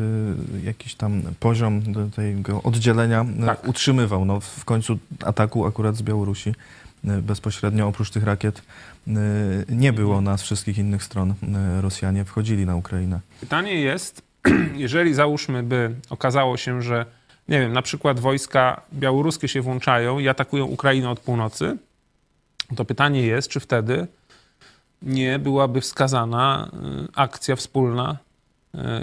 [0.63, 1.81] jakiś tam poziom
[2.15, 3.67] tego oddzielenia y, Tak.
[3.67, 4.25] utrzymywał.
[4.25, 6.53] No, w końcu ataku akurat z Białorusi
[7.03, 8.61] bezpośrednio oprócz tych rakiet
[9.69, 11.31] nie było na z wszystkich innych stron.
[11.31, 13.19] y, Rosjanie wchodzili na Ukrainę.
[13.39, 14.21] Pytanie jest,
[14.75, 17.05] jeżeli załóżmy by okazało się, że
[17.47, 21.77] nie wiem, na przykład wojska białoruskie się włączają i atakują Ukrainę od północy,
[22.75, 24.07] to pytanie jest, czy wtedy
[25.01, 28.17] nie byłaby wskazana y, akcja wspólna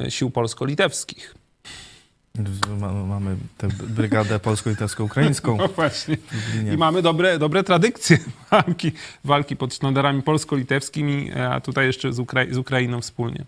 [0.07, 1.35] y, sił polsko-litewskich.
[3.09, 6.17] Mamy tę brygadę polsko-litewsko-ukraińską No właśnie.
[6.75, 8.19] I mamy dobre, dobre tradycje
[8.51, 8.93] walki,
[9.25, 13.45] walki pod sztandarami polsko-litewskimi, a tutaj jeszcze z, Ukra- z Ukrainą wspólnie.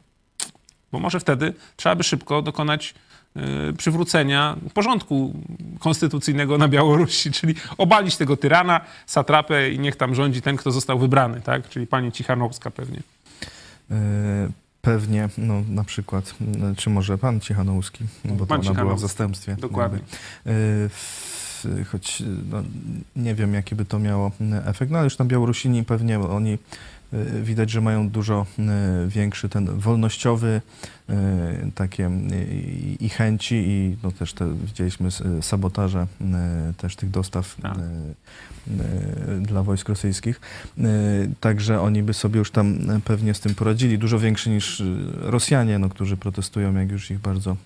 [0.92, 2.94] Bo może wtedy trzeba by szybko dokonać
[3.36, 5.34] y, przywrócenia porządku
[5.78, 10.98] konstytucyjnego na Białorusi, czyli obalić tego tyrana, satrapę i niech tam rządzi ten, kto został
[10.98, 11.68] wybrany, tak?
[11.68, 13.00] Czyli pani Cichanowska pewnie.
[13.90, 18.80] E, Pewnie, no na przykład, m, czy może pan Cichanouski, no, bo to Pan ona
[18.80, 19.56] była w zastępstwie.
[19.58, 19.98] dokładnie.
[20.46, 20.52] jakby.
[20.52, 22.62] E, Choć no,
[23.16, 26.52] nie wiem, jaki by to miało m, efekt, no ale już na Białorusini pewnie oni
[26.52, 26.58] e,
[27.42, 30.60] widać, że mają dużo e, większy ten wolnościowy
[31.08, 32.10] e, takie
[33.00, 35.08] i, chęci i no też te, widzieliśmy
[35.42, 36.06] sabotaże
[36.76, 37.76] też tych dostaw Tak.
[37.76, 40.40] e, e, dla wojsk rosyjskich.
[41.40, 43.98] Także oni by sobie już tam pewnie z tym poradzili.
[43.98, 44.82] Dużo większy niż
[45.20, 47.56] Rosjanie, no, którzy protestują, jak już ich bardzo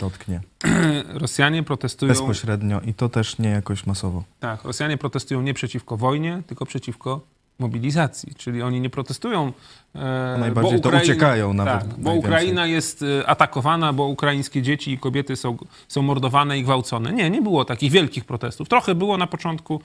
[0.00, 0.40] dotknie.
[1.14, 2.12] Rosjanie protestują...
[2.12, 4.24] Bezpośrednio i to też nie jakoś masowo.
[4.40, 8.34] Tak, Rosjanie protestują nie przeciwko wojnie, tylko przeciwko mobilizacji.
[8.34, 9.52] Czyli oni nie protestują.
[9.94, 12.12] E, Najbardziej bo to uciekają nawet Tak, bo.
[12.12, 15.56] Ukraina jest e, atakowana, bo ukraińskie dzieci i kobiety są,
[15.88, 17.12] są mordowane i gwałcone.
[17.12, 18.68] Nie, nie było takich wielkich protestów.
[18.68, 19.80] Trochę było na początku,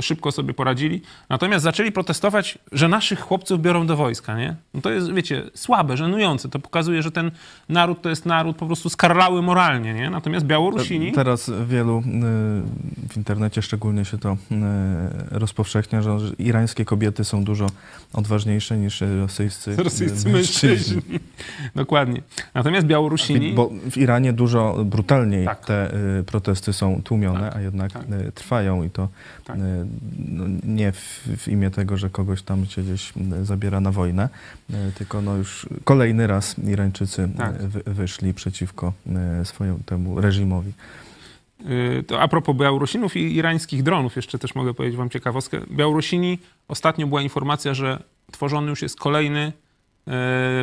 [0.00, 1.02] szybko sobie poradzili.
[1.28, 4.54] Natomiast zaczęli protestować, że naszych chłopców biorą do wojska, nie?
[4.74, 6.48] No to jest, wiecie, słabe, żenujące.
[6.48, 7.30] To pokazuje, że ten
[7.68, 10.10] naród to jest naród po prostu skarlały moralnie, nie?
[10.10, 11.12] Natomiast Białorusini...
[11.12, 12.02] Teraz wielu y,
[13.08, 14.36] w internecie szczególnie się to y,
[15.30, 17.66] rozpowszechnia, że irańskie kobiety są dużo
[18.12, 21.02] odważniejsze niż rosyjscy, y, Rosyjscy mężczyźni.
[21.76, 22.22] Dokładnie.
[22.54, 23.52] Natomiast Białorusini...
[23.52, 25.66] Bo w Iranie dużo brutalniej Tak.
[25.66, 25.90] te
[26.26, 28.04] protesty są tłumione, Tak, a jednak tak.
[28.34, 29.08] trwają i to
[29.44, 29.56] Tak.
[29.68, 29.86] Y,
[30.28, 33.12] no, nie w, w imię tego, że kogoś tam się gdzieś
[33.42, 34.28] zabiera na wojnę,
[34.70, 37.62] y, tylko no już kolejny raz Irańczycy y, Tak.
[37.62, 38.92] wy, wyszli przeciwko
[39.44, 40.72] swojemu temu reżimowi.
[42.06, 45.60] To a propos Białorusinów i irańskich dronów, jeszcze też mogę powiedzieć wam ciekawostkę.
[45.70, 46.38] Białorusini,
[46.68, 48.02] ostatnio była informacja, że
[48.32, 49.52] tworzony już jest kolejny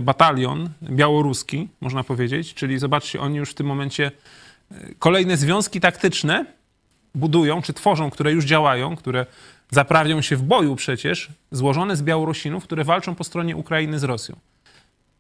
[0.02, 2.54] batalion białoruski, można powiedzieć.
[2.54, 4.12] Czyli zobaczcie, oni już w tym momencie
[5.00, 6.46] kolejne związki taktyczne
[7.16, 9.26] budują, czy tworzą, które już działają, które
[9.72, 14.36] zaprawią się w boju przecież, złożone z Białorusinów, które walczą po stronie Ukrainy z Rosją.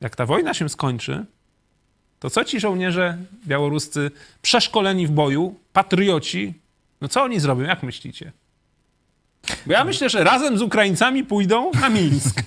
[0.01, 1.25] Jak ta wojna się skończy,
[2.19, 3.17] to co ci żołnierze
[3.47, 6.53] białoruscy przeszkoleni w boju, patrioci,
[7.01, 8.31] no co oni zrobią, jak myślicie?
[9.65, 12.41] Bo ja myślę, że razem z Ukraińcami pójdą na Mińsk.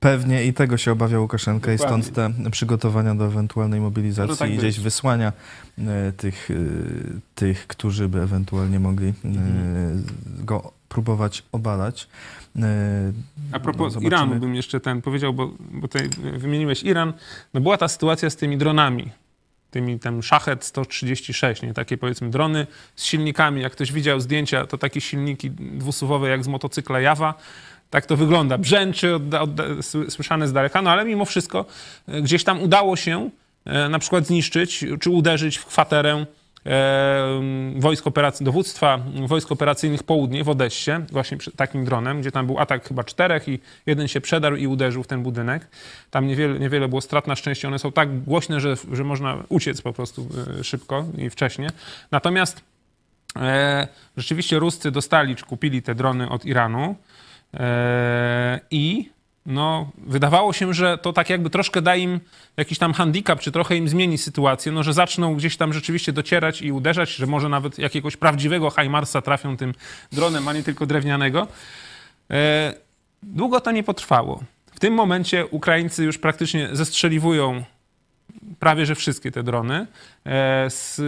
[0.00, 2.02] Pewnie i tego się obawia Łukaszenka i Dokładnie.
[2.04, 5.32] stąd te przygotowania do ewentualnej mobilizacji tak i gdzieś wysłania
[5.78, 6.54] e, tych, e,
[7.34, 10.04] tych, którzy by ewentualnie mogli e, Mhm.
[10.44, 12.08] go próbować obalać.
[13.52, 14.00] A propos no.
[14.00, 17.12] Iranu bym jeszcze ten powiedział, bo, bo tutaj wymieniłeś Iran.
[17.54, 19.10] No była ta sytuacja z tymi dronami.
[19.70, 21.74] Tymi tam Szachet 136, nie?
[21.74, 23.62] Takie powiedzmy drony z silnikami.
[23.62, 27.34] Jak ktoś widział zdjęcia, to takie silniki dwusuwowe jak z motocykla Jawa.
[27.90, 28.58] Tak to wygląda.
[28.58, 29.20] Brzęczy,
[30.08, 31.64] słyszane z daleka, no ale mimo wszystko
[32.08, 33.30] e, gdzieś tam udało się
[33.64, 36.26] e, na przykład zniszczyć czy uderzyć w kwaterę
[36.66, 37.40] e,
[37.76, 42.88] wojsk operacyjnych, dowództwa wojsk operacyjnych południe w Odessie, właśnie takim dronem, gdzie tam był atak
[42.88, 45.66] chyba czterech i jeden się przedarł i uderzył w ten budynek.
[46.10, 49.82] Tam niewiele, niewiele było strat, na szczęście one są tak głośne, że, że można uciec
[49.82, 50.28] po prostu
[50.62, 51.70] szybko i wcześnie.
[52.10, 52.60] Natomiast
[53.36, 56.96] e, rzeczywiście Ruscy dostali czy kupili te drony od Iranu
[58.70, 59.10] i
[59.48, 62.20] no, wydawało się, że to tak jakby troszkę da im
[62.56, 66.62] jakiś tam handicap, czy trochę im zmieni sytuację, no, że zaczną gdzieś tam rzeczywiście docierać
[66.62, 69.74] i uderzać, że może nawet jakiegoś prawdziwego Heimarsa trafią tym
[70.12, 71.46] dronem, a nie tylko drewnianego.
[72.30, 72.74] E,
[73.22, 74.42] długo to nie potrwało.
[74.74, 77.64] W tym momencie Ukraińcy już praktycznie zestrzeliwują
[78.58, 79.86] prawie że wszystkie te drony.
[80.26, 81.00] E, z,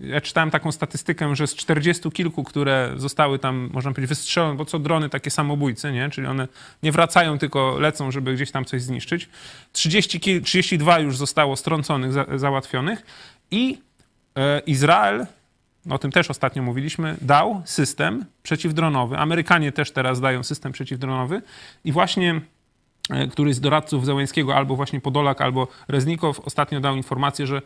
[0.00, 4.64] ja czytałem taką statystykę, że z 40 kilku, które zostały tam, można powiedzieć, wystrzelone, bo
[4.64, 6.10] co drony takie samobójcy, nie?
[6.10, 6.48] czyli one
[6.82, 9.28] nie wracają, tylko lecą, żeby gdzieś tam coś zniszczyć.
[9.72, 13.06] 30, 32 już zostało strąconych, za, załatwionych
[13.50, 13.78] i
[14.36, 15.26] e, Izrael
[15.90, 19.16] o tym też ostatnio mówiliśmy, dał system przeciwdronowy.
[19.16, 21.42] Amerykanie też teraz dają system przeciwdronowy
[21.84, 22.40] i właśnie
[23.30, 27.62] któryś z doradców Zełęńskiego, albo właśnie Podolak, albo Reznikow ostatnio dał informację, że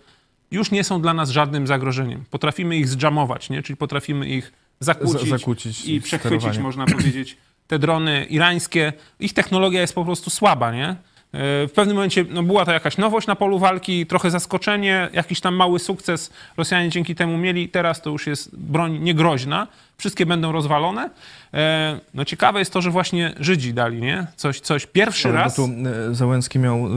[0.51, 2.25] już nie są dla nas żadnym zagrożeniem.
[2.31, 3.63] Potrafimy ich zdżamować, nie?
[3.63, 6.63] czyli potrafimy ich zakłócić, zakłócić i przechwycić, sterowanie.
[6.63, 7.37] można powiedzieć,
[7.67, 8.93] te drony irańskie.
[9.21, 10.97] Ich technologia jest po prostu słaba, nie?
[11.39, 15.55] W pewnym momencie no, była to jakaś nowość na polu walki, trochę zaskoczenie, jakiś tam
[15.55, 17.69] mały sukces Rosjanie dzięki temu mieli.
[17.69, 19.67] Teraz to już jest broń niegroźna,
[19.99, 21.11] wszystkie będą rozwalone.
[21.55, 24.27] E, no ciekawe jest to, że właśnie Żydzi dali, nie?
[24.37, 25.55] Coś, coś pierwszy raz.
[25.55, 25.69] tu
[26.11, 26.91] e, Załęski miał e,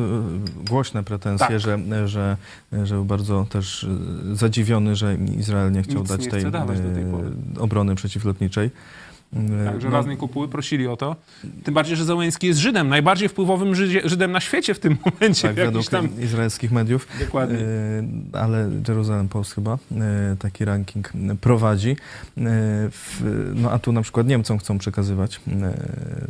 [0.69, 1.59] głośne pretensje, tak.
[1.59, 2.37] że, że,
[2.83, 3.85] że był bardzo też
[4.33, 6.51] zadziwiony, że Izrael nie chciał Nic dać nie tej, tej
[7.59, 8.69] obrony przeciwlotniczej.
[9.65, 9.93] Tak, że no.
[9.93, 11.15] raznej kopuły prosili o to.
[11.63, 15.47] Tym bardziej, że Załęski jest Żydem, najbardziej wpływowym Żydzie, Żydem na świecie w tym momencie.
[15.47, 16.21] Tak, według tam...
[16.21, 17.07] izraelskich mediów.
[17.19, 17.57] Dokładnie.
[17.57, 21.11] E, ale Jerusalem Post chyba e, taki ranking
[21.41, 21.95] prowadzi.
[22.37, 22.43] E,
[23.55, 25.41] no a tu na przykład Niemcom chcą przekazywać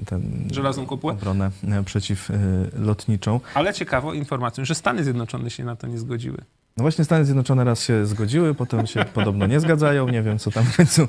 [0.06, 0.22] ten
[0.52, 1.14] Żelazną kopułę?
[1.14, 1.52] obronę
[1.86, 3.40] przeciwlotniczą.
[3.54, 6.38] Ale ciekawą informacją, że Stany Zjednoczone się na to nie zgodziły.
[6.80, 10.08] No właśnie Stany Zjednoczone raz się zgodziły, potem się podobno nie zgadzają.
[10.08, 11.08] Nie wiem, co tam w końcu, e,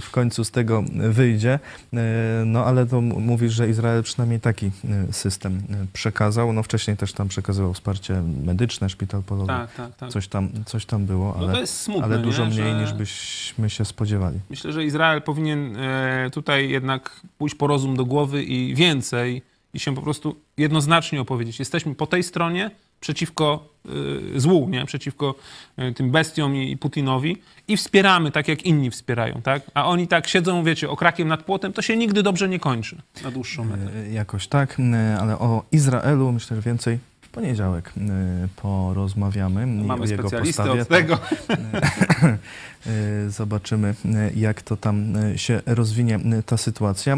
[0.00, 1.58] w końcu z tego wyjdzie.
[1.92, 1.98] E,
[2.46, 5.62] no ale to mówisz, że Izrael przynajmniej taki e, system
[5.92, 6.52] przekazał.
[6.52, 9.46] No wcześniej też tam przekazywał wsparcie medyczne, szpital polowy.
[9.46, 10.10] Tak, tak, tak.
[10.10, 12.50] Coś, tam, coś tam było, ale, no to jest smutne, ale dużo nie?
[12.50, 12.80] mniej że...
[12.80, 14.38] niż byśmy się spodziewali.
[14.50, 15.76] Myślę, że Izrael powinien
[16.32, 19.42] tutaj jednak pójść po rozum do głowy i więcej
[19.74, 21.58] i się po prostu jednoznacznie opowiedzieć.
[21.58, 23.68] Jesteśmy po tej stronie, przeciwko
[24.36, 24.86] y, złu, nie?
[24.86, 25.34] przeciwko
[25.78, 27.36] y, tym bestiom i Putinowi
[27.68, 29.42] i wspieramy tak, jak inni wspierają.
[29.42, 29.62] Tak?
[29.74, 33.30] A oni tak siedzą, wiecie, okrakiem nad płotem, to się nigdy dobrze nie kończy na
[33.30, 33.96] dłuższą metę.
[34.06, 34.76] Y, jakoś tak,
[35.20, 37.92] ale o Izraelu myślę, że więcej w poniedziałek
[38.56, 39.66] porozmawiamy.
[39.66, 40.82] Mamy o jego postawie.
[40.82, 41.18] od tego.
[43.28, 43.94] Zobaczymy,
[44.36, 47.16] jak to tam się rozwinie ta sytuacja.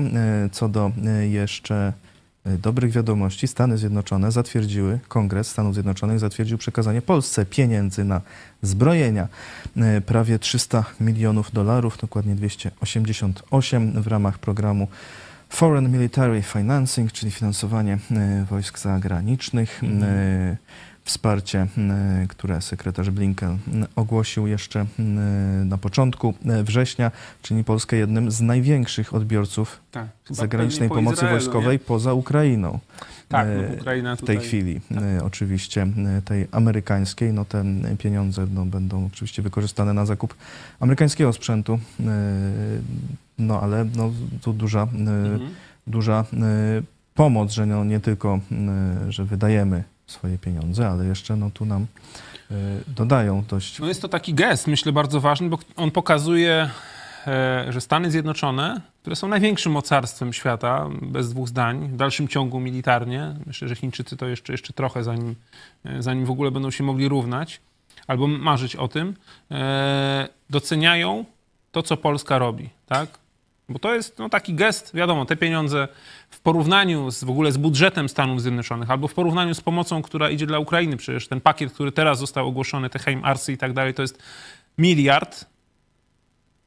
[0.52, 0.90] Co do
[1.30, 2.11] jeszcze E,
[2.44, 8.20] dobrych wiadomości Stany Zjednoczone zatwierdziły, Kongres Stanów Zjednoczonych zatwierdził przekazanie Polsce pieniędzy na
[8.62, 9.28] zbrojenia.
[9.76, 14.88] E, prawie 300 milionów dolarów, dokładnie 288 w ramach programu
[15.48, 19.80] Foreign Military Financing, czyli finansowanie e, wojsk zagranicznych.
[19.84, 20.56] Mhm
[21.04, 21.66] wsparcie,
[22.28, 23.58] które sekretarz Blinken
[23.96, 24.86] ogłosił jeszcze
[25.64, 26.34] na początku
[26.64, 27.10] września,
[27.42, 31.78] czyni Polskę jednym z największych odbiorców tak, zagranicznej po pomocy Izraelu, wojskowej nie?
[31.78, 32.78] poza Ukrainą.
[33.28, 35.02] Tak, no, Ukraina tutaj, w tej chwili tak.
[35.24, 35.86] oczywiście
[36.24, 37.64] tej amerykańskiej, no te
[37.98, 40.34] pieniądze no, będą oczywiście wykorzystane na zakup
[40.80, 41.78] amerykańskiego sprzętu,
[43.38, 45.40] no ale no, tu duża, mhm.
[45.86, 46.24] duża
[47.14, 48.40] pomoc, że no, nie tylko,
[49.08, 51.82] że wydajemy swoje pieniądze, ale jeszcze no, tu nam
[52.50, 52.54] y,
[52.86, 53.78] dodają dość.
[53.78, 56.70] No jest to taki gest, myślę, bardzo ważny, bo on pokazuje,
[57.26, 62.60] e, że Stany Zjednoczone, które są największym mocarstwem świata, bez dwóch zdań, w dalszym ciągu
[62.60, 65.34] militarnie, myślę, że Chińczycy to jeszcze, jeszcze trochę, zanim,
[65.84, 67.60] e, zanim w ogóle będą się mogli równać,
[68.06, 69.16] albo marzyć o tym,
[69.50, 71.24] e, doceniają
[71.72, 73.21] to, co Polska robi, tak?
[73.72, 75.88] Bo to jest no, taki gest, wiadomo, te pieniądze
[76.30, 80.30] w porównaniu z, w ogóle z budżetem Stanów Zjednoczonych, albo w porównaniu z pomocą, która
[80.30, 83.94] idzie dla Ukrainy, przecież ten pakiet, który teraz został ogłoszony, te Arsy i tak dalej,
[83.94, 84.22] to jest
[84.78, 85.46] miliard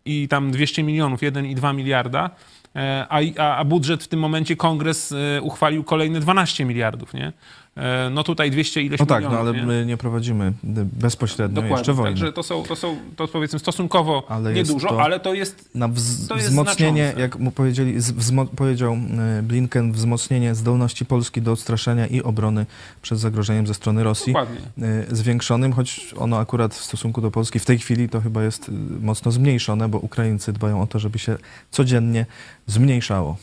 [0.06, 2.30] i tam 200 milionów, 1,2 miliarda,
[2.76, 7.34] e, a, a budżet w tym momencie kongres e, uchwalił kolejne 12 miliardów, nie?
[7.76, 9.44] E, no tutaj 200 ileś No tak, milionów.
[9.46, 9.66] no ale nie?
[9.66, 10.54] my nie prowadzimy
[10.84, 12.12] bezpośrednio Dokładnie, jeszcze wojny.
[12.20, 15.90] także to są, to są to powiedzmy stosunkowo Ale niedużo, to- ale to jest na
[15.90, 17.22] wz- to jest wzmocnienie, znaczące.
[17.22, 22.66] jak mu powiedzieli, wzmo- powiedział e, Blinken, wzmocnienie zdolności Polski do odstraszania i obrony
[23.02, 24.34] przed zagrożeniem ze strony Rosji.
[24.34, 24.58] dokładnie.
[24.82, 28.72] e, zwiększonym, choć ono akurat w stosunku do Polski w tej chwili to chyba jest
[29.02, 31.38] mocno zmniejszone, bo Ukraińcy dbają o to, żeby się
[31.72, 32.26] codziennie
[32.68, 33.38] zmniejszało.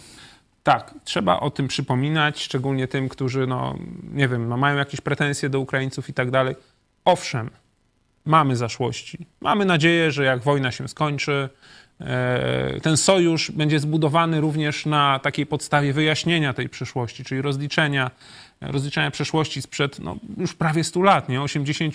[0.62, 3.78] Tak, trzeba o tym przypominać, szczególnie tym, którzy, no,
[4.12, 6.56] nie wiem, no, mają jakieś pretensje do Ukraińców i tak dalej.
[7.04, 7.50] Owszem,
[8.24, 9.26] mamy zaszłości.
[9.40, 11.48] Mamy nadzieję, że jak wojna się skończy,
[12.00, 18.10] e, ten sojusz będzie zbudowany również na takiej podstawie wyjaśnienia tej przeszłości, czyli rozliczenia,
[18.60, 21.42] rozliczenia przeszłości sprzed no, już prawie 100 lat, nie?
[21.42, 21.94] 80,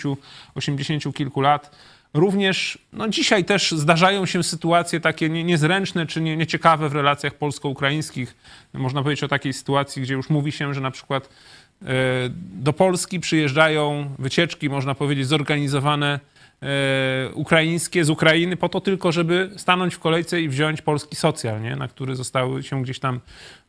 [0.56, 1.76] 80 kilku lat.
[2.14, 7.34] Również no dzisiaj też zdarzają się sytuacje takie nie- niezręczne czy nie, nieciekawe w relacjach
[7.34, 8.36] polsko-ukraińskich.
[8.74, 11.30] Można powiedzieć o takiej sytuacji, gdzie już mówi się, że na przykład
[11.82, 11.86] e,
[12.54, 16.20] do Polski przyjeżdżają wycieczki, można powiedzieć, zorganizowane
[16.62, 21.62] e, ukraińskie z Ukrainy po to tylko, żeby stanąć w kolejce i wziąć polski socjal,
[21.62, 21.76] nie?
[21.76, 23.20] na który zostały się gdzieś tam,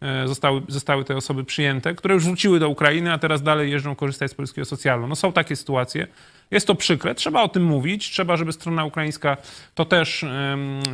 [0.00, 3.94] e, zostały, zostały te osoby przyjęte, które już wróciły do Ukrainy, a teraz dalej jeżdżą
[3.94, 5.06] korzystać z polskiego socjalu.
[5.06, 6.06] No są takie sytuacje.
[6.50, 9.36] Jest to przykre, trzeba o tym mówić, trzeba, żeby strona ukraińska
[9.74, 10.24] to też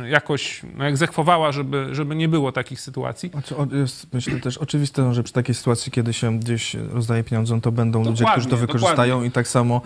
[0.09, 3.31] jakoś no, egzekwowała, żeby, żeby nie było takich sytuacji.
[3.71, 7.71] Jest, myślę też oczywiste, no, że przy takiej sytuacji, kiedy się gdzieś rozdaje pieniądze, to
[7.71, 9.27] będą ludzie, Dokładnie, którzy to wykorzystają dokładnie.
[9.27, 9.81] i tak samo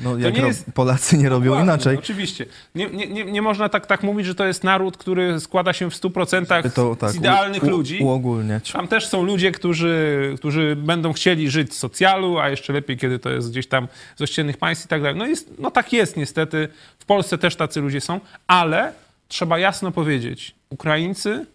[0.00, 1.98] no, jak nie jest- Polacy nie robią Dokładnie, inaczej.
[1.98, 2.46] Oczywiście.
[2.74, 5.90] Nie, nie, nie, nie można tak, tak mówić, że to jest naród, który składa się
[5.90, 7.98] w 100% To tak, z idealnych u, u, ludzi.
[8.02, 8.72] uogólniać.
[8.72, 13.18] Tam też są ludzie, którzy, którzy będą chcieli żyć z socjalu, a jeszcze lepiej, kiedy
[13.18, 15.05] to jest gdzieś tam z ościennych państw i tak dalej.
[15.14, 16.68] No, jest, no tak jest niestety.
[16.98, 18.92] W Polsce też tacy ludzie są, ale
[19.28, 21.46] trzeba jasno powiedzieć, Ukraińcy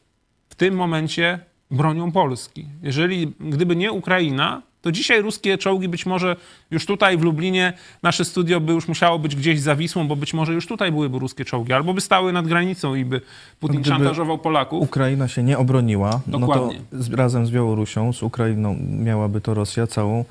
[0.50, 1.40] w tym momencie
[1.72, 2.66] bronią Polski.
[2.84, 6.36] Jeżeli, gdyby nie Ukraina, to dzisiaj ruskie czołgi być może
[6.72, 7.74] już tutaj w Lublinie,
[8.04, 11.20] nasze studio by już musiało być gdzieś za Wisłą, bo być może już tutaj byłyby
[11.20, 13.22] ruskie czołgi, albo by stały nad granicą i by
[13.60, 14.84] Putin Gdyby szantażował Polaków.
[14.84, 16.80] Ukraina się nie obroniła, Dokładnie.
[16.92, 20.26] no to z, razem z Białorusią, z Ukrainą miałaby to Rosja całą,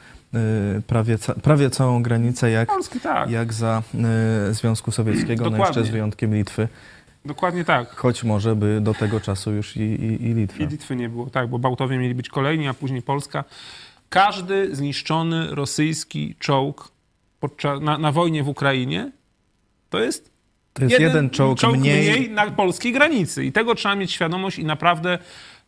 [0.87, 3.31] prawie, ca, prawie całą granicę jak, Polski tak.
[3.31, 3.83] jak za
[4.51, 5.67] y, Związku Sowieckiego, no Dokładnie.
[5.67, 6.69] jeszcze z wyjątkiem Litwy,
[7.25, 7.97] Dokładnie tak.
[7.97, 10.65] choć może by do tego czasu już i, i, i Litwa.
[10.65, 13.45] I Litwy nie było, tak, bo Bałtowie mieli być kolejni, a później Polska.
[14.09, 16.93] Każdy zniszczony rosyjski czołg
[17.41, 19.13] podczas, na, na wojnie w Ukrainie
[19.91, 20.31] to jest
[20.73, 23.45] To jest jeden, czołg, mniej, na polskiej granicy.
[23.45, 25.19] I tego trzeba mieć świadomość i naprawdę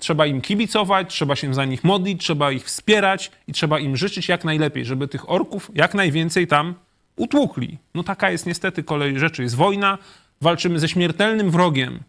[0.03, 4.29] trzeba im kibicować, trzeba się za nich modlić, trzeba ich wspierać i trzeba im życzyć
[4.29, 6.75] jak najlepiej, żeby tych orków jak najwięcej tam
[7.17, 7.79] utłukli.
[7.95, 9.43] No taka jest niestety kolej rzeczy.
[9.43, 9.99] Jest wojna,
[10.41, 12.01] walczymy ze śmiertelnym wrogiem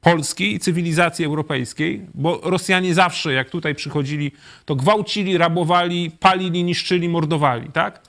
[0.00, 4.32] Polski i cywilizacji europejskiej, bo Rosjanie zawsze, jak tutaj przychodzili,
[4.64, 8.02] to gwałcili, rabowali, palili, niszczyli, mordowali, tak?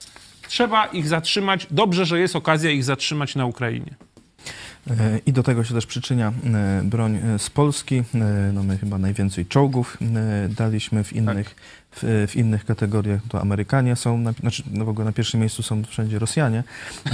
[0.48, 1.66] Trzeba ich zatrzymać.
[1.70, 3.94] Dobrze, że jest okazja ich zatrzymać na Ukrainie.
[4.90, 8.02] E, I do tego się też przyczynia e, broń e, z Polski.
[8.52, 9.98] No my chyba najwięcej czołgów
[10.48, 11.56] daliśmy w innych,
[11.92, 13.20] w, w innych kategoriach.
[13.28, 16.64] To Amerykanie są, na, znaczy no w ogóle na pierwszym miejscu są wszędzie Rosjanie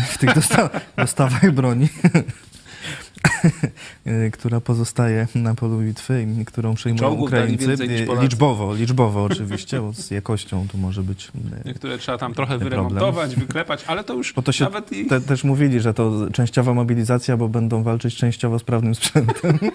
[0.09, 1.89] w tych dosta dostawach broni.
[4.07, 7.77] E, która pozostaje na polu bitwy i którą przyjmują Czołgów Ukraińcy.
[8.07, 8.23] Polacy.
[8.23, 12.71] Liczbowo, liczbowo oczywiście, bo z jakością tu może być e, Niektóre trzeba tam trochę Problem.
[12.71, 15.07] wyremontować, wyklepać, ale to już Bo to się nawet i...
[15.07, 19.59] te, też mówili, że to częściowa mobilizacja, bo będą walczyć częściowo z prawnym sprzętem.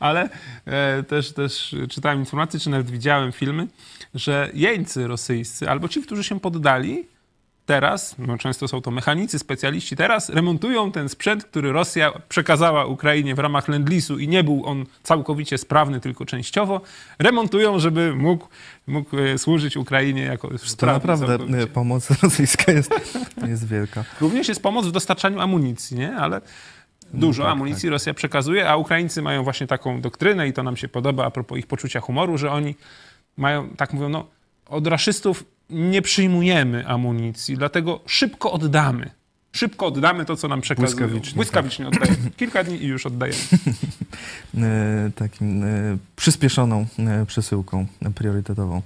[0.00, 0.28] Ale
[0.64, 3.68] e, też, też czytałem informacje, czy nawet widziałem filmy,
[4.14, 7.04] że jeńcy rosyjscy, albo ci, którzy się poddali,
[7.70, 13.34] teraz, no często są to mechanicy, specjaliści, teraz remontują ten sprzęt, który Rosja przekazała Ukrainie
[13.34, 16.80] w ramach Lend-Leasu i nie był on całkowicie sprawny, tylko częściowo.
[17.18, 18.48] Remontują, żeby mógł,
[18.86, 21.62] mógł e, służyć Ukrainie jako To sprawny naprawdę całkowicie.
[21.62, 22.90] e, pomoc rosyjska jest,
[23.48, 24.04] jest wielka.
[24.20, 26.16] Również jest pomoc w dostarczaniu amunicji, nie?
[26.16, 26.40] Ale
[27.14, 30.88] dużo tak, amunicji Rosja przekazuje, a Ukraińcy mają właśnie taką doktrynę i to nam się
[30.88, 32.74] podoba a propos ich poczucia humoru, że oni
[33.36, 34.26] mają, tak mówią, no
[34.66, 39.10] od raszystów nie przyjmujemy amunicji, dlatego szybko oddamy.
[39.52, 40.96] Szybko oddamy to, co nam przekazują.
[40.96, 42.30] Błyskawicznie, Błyskawicznie oddajemy.
[42.36, 43.38] Kilka dni i już oddajemy.
[44.58, 48.82] E, takim e, przyspieszoną e, przesyłką priorytetową.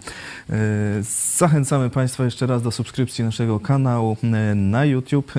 [1.37, 4.16] Zachęcamy Państwa jeszcze raz do subskrypcji naszego kanału
[4.55, 5.32] na YouTube.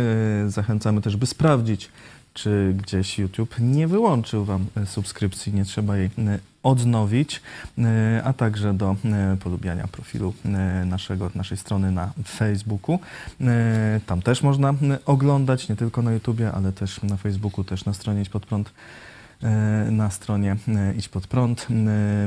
[0.48, 1.90] Zachęcamy też, by sprawdzić,
[2.34, 6.10] czy gdzieś YouTube nie wyłączył Wam subskrypcji, nie trzeba jej
[6.66, 7.42] odnowić,
[7.78, 10.50] e, a także do e, polubiania profilu e,
[10.86, 13.00] naszego, naszej strony na Facebooku.
[14.06, 14.74] Tam też można
[15.06, 18.74] oglądać, nie tylko na YouTubie, ale też na Facebooku, też na stronie Idź Pod Prąd
[19.92, 20.56] na stronie
[20.98, 21.68] Idź Pod Prąd.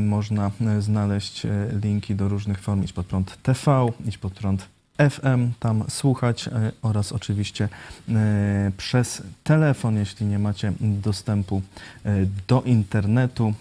[0.01, 1.47] Można znaleźć
[1.83, 6.73] linki do różnych form Idź Pod Prąd TV, Idź Pod Prąd FM, tam słuchać e,
[6.83, 7.69] oraz oczywiście
[8.09, 11.63] e, przez telefon, jeśli nie macie dostępu
[12.05, 12.11] e,
[12.49, 13.55] do internetu,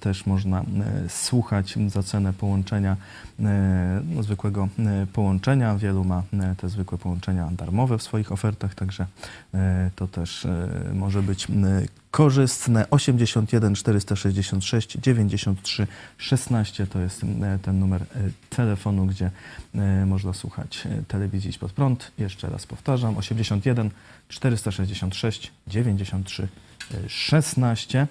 [0.00, 0.64] też można
[1.08, 2.96] słuchać za cenę połączenia,
[3.38, 4.68] no, zwykłego
[5.12, 5.76] połączenia.
[5.76, 6.22] Wielu ma
[6.56, 9.06] te zwykłe połączenia darmowe w swoich ofertach, także
[9.96, 10.46] to też
[10.94, 11.48] może być
[12.12, 12.86] korzystne.
[12.90, 15.86] 81 466 93
[16.18, 18.06] 16 to jest e, ten numer e,
[18.50, 19.30] telefonu, gdzie
[19.74, 22.12] e, można słuchać telewizji Pod Prąd.
[22.18, 23.90] Jeszcze raz powtarzam, 81
[24.28, 26.48] 466 93
[27.08, 28.06] 16.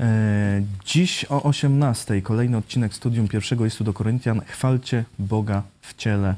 [0.00, 4.40] E, Dziś o 18 kolejny odcinek studium pierwszego listu do Koryntian.
[4.46, 6.34] Chwalcie Boga w ciele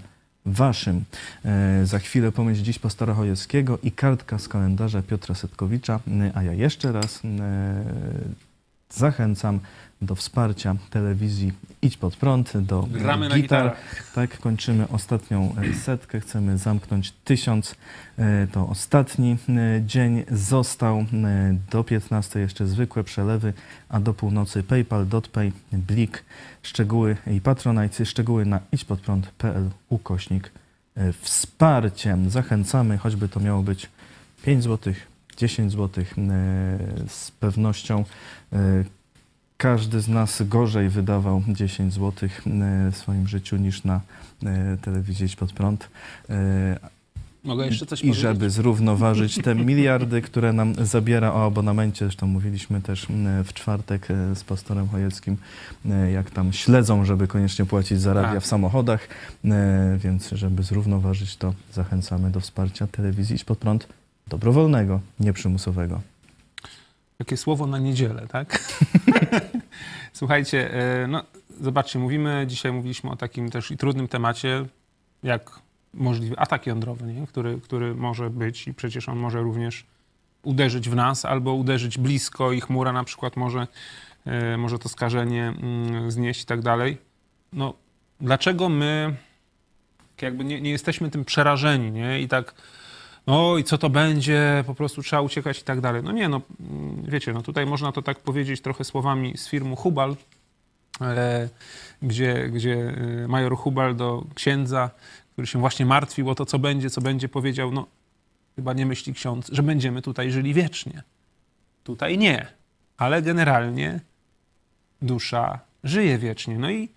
[0.47, 1.05] waszym.
[1.45, 6.01] E, Za chwilę pomyśl dziś pastora Chojewskiego i kartka z kalendarza Piotra Setkowicza.
[6.09, 7.85] E, A ja jeszcze raz e,
[8.95, 9.61] zachęcam
[10.03, 13.43] do wsparcia telewizji Idź Pod Prąd, do Gramy na gitar.
[13.65, 14.13] gitarach.
[14.15, 16.21] Tak, kończymy ostatnią e, setkę.
[16.21, 17.75] Chcemy zamknąć tysiąc.
[18.19, 21.05] E, To ostatni e, dzień został.
[21.71, 23.53] Do 15 jeszcze zwykłe przelewy,
[23.89, 26.25] a do północy PayPal, DotPay, Blik,
[26.63, 30.51] szczegóły i Patronite, szczegóły na idźpodprąd.pl ukośnik
[30.97, 32.19] e, wsparcie.
[32.29, 33.89] Zachęcamy, choćby to miało być
[34.45, 34.95] 5 zł,
[35.35, 36.05] 10 zł.
[37.09, 38.05] Z pewnością
[38.53, 38.85] e,
[39.57, 42.29] każdy z nas gorzej wydawał 10 zł
[42.93, 44.01] w swoim życiu niż na
[44.43, 45.89] e, telewizji Pod Prąd.
[46.31, 46.95] E,
[47.45, 48.23] Mogę jeszcze coś I powiedzieć?
[48.23, 53.07] żeby zrównoważyć te miliardy, które nam zabiera o abonamencie, zresztą mówiliśmy też
[53.45, 55.37] w czwartek e, z pastorem Chojeckim,
[55.91, 58.41] e, jak tam śledzą, żeby koniecznie płacić za radia A.
[58.41, 59.09] w samochodach,
[59.45, 63.89] e, więc żeby zrównoważyć to zachęcamy do wsparcia telewizji Idź Pod Prąd
[64.27, 66.01] dobrowolnego, nieprzymusowego.
[67.19, 68.59] Takie słowo na niedzielę, tak?
[70.13, 71.25] Słuchajcie, e, no
[71.61, 74.67] zobaczcie, mówimy, dzisiaj mówiliśmy o takim też i trudnym temacie,
[75.23, 75.61] jak
[75.95, 77.27] możliwy atak jądrowy, nie?
[77.27, 79.87] Który, który może być i przecież on może również
[80.43, 83.67] uderzyć w nas albo uderzyć blisko i chmura na przykład może,
[84.25, 86.99] e, może to skażenie mm, znieść i tak dalej.
[87.53, 87.75] No,
[88.21, 89.17] dlaczego my
[90.23, 92.21] jakby nie, nie jesteśmy tym przerażeni, nie?
[92.21, 92.55] I tak
[93.27, 96.03] oj, co to będzie, po prostu trzeba uciekać i tak dalej.
[96.03, 99.77] No nie, no mm, wiecie, no tutaj można to tak powiedzieć trochę słowami z firmu
[99.77, 100.17] Hubal,
[101.01, 101.49] e,
[102.03, 102.95] gdzie, gdzie
[103.25, 104.91] e, major Hubal do księdza,
[105.33, 107.87] który się właśnie martwił o to, co będzie, co będzie, powiedział, no
[108.57, 111.03] chyba nie myśli ksiądz, że będziemy tutaj żyli wiecznie.
[111.85, 112.47] Tutaj nie,
[112.97, 114.01] ale generalnie
[115.03, 116.59] dusza żyje wiecznie.
[116.59, 116.89] No i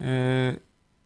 [0.00, 0.06] e,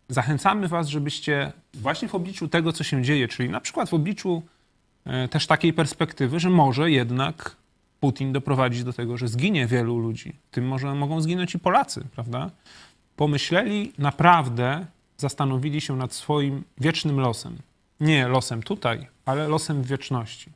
[0.08, 4.42] zachęcamy was, żebyście właśnie w obliczu tego, co się dzieje, czyli na przykład w obliczu
[5.30, 7.56] też takiej perspektywy, że może jednak
[8.00, 12.50] Putin doprowadzić do tego, że zginie wielu ludzi, tym może mogą zginąć i Polacy, prawda?
[13.16, 14.86] Pomyśleli naprawdę,
[15.16, 17.56] zastanowili się nad swoim wiecznym losem.
[18.00, 20.50] Nie losem tutaj, ale losem w wieczności.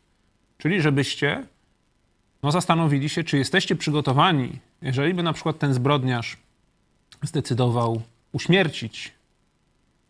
[0.59, 1.47] Czyli żebyście
[2.43, 6.37] no, zastanowili się, czy jesteście przygotowani, jeżeli by na przykład ten zbrodniarz
[7.23, 9.13] zdecydował uśmiercić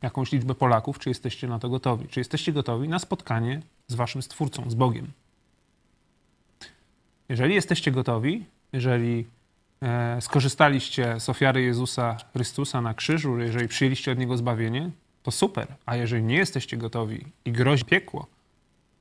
[0.03, 2.09] jakąś liczbę Polaków, czy jesteście na to gotowi?
[2.09, 5.13] Czy jesteście gotowi na spotkanie z waszym Stwórcą, z Bogiem?
[7.29, 9.27] Jeżeli jesteście gotowi, jeżeli
[9.83, 14.91] e, skorzystaliście z ofiary Jezusa Chrystusa na krzyżu, jeżeli przyjęliście od Niego zbawienie,
[15.23, 15.67] to super.
[15.87, 18.27] A jeżeli nie jesteście gotowi i grozi piekło,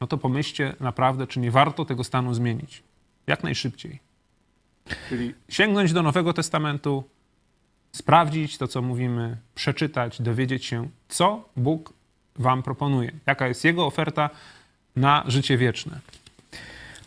[0.02, 2.84] no to pomyślcie naprawdę, czy nie warto tego stanu zmienić.
[3.28, 4.00] Jak najszybciej.
[5.10, 7.04] Czyli sięgnąć do Nowego Testamentu,
[7.92, 11.94] sprawdzić to, co mówimy, przeczytać, dowiedzieć się, co Bóg
[12.36, 14.30] wam proponuje, jaka jest Jego oferta
[14.96, 16.00] na życie wieczne.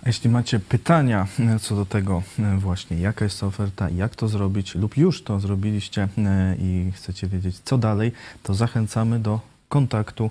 [0.05, 4.29] A jeśli macie pytania e, co do tego e, właśnie, jaka jest oferta, jak to
[4.29, 8.13] zrobić lub już to zrobiliście e, i chcecie wiedzieć co dalej,
[8.43, 10.31] to zachęcamy do kontaktu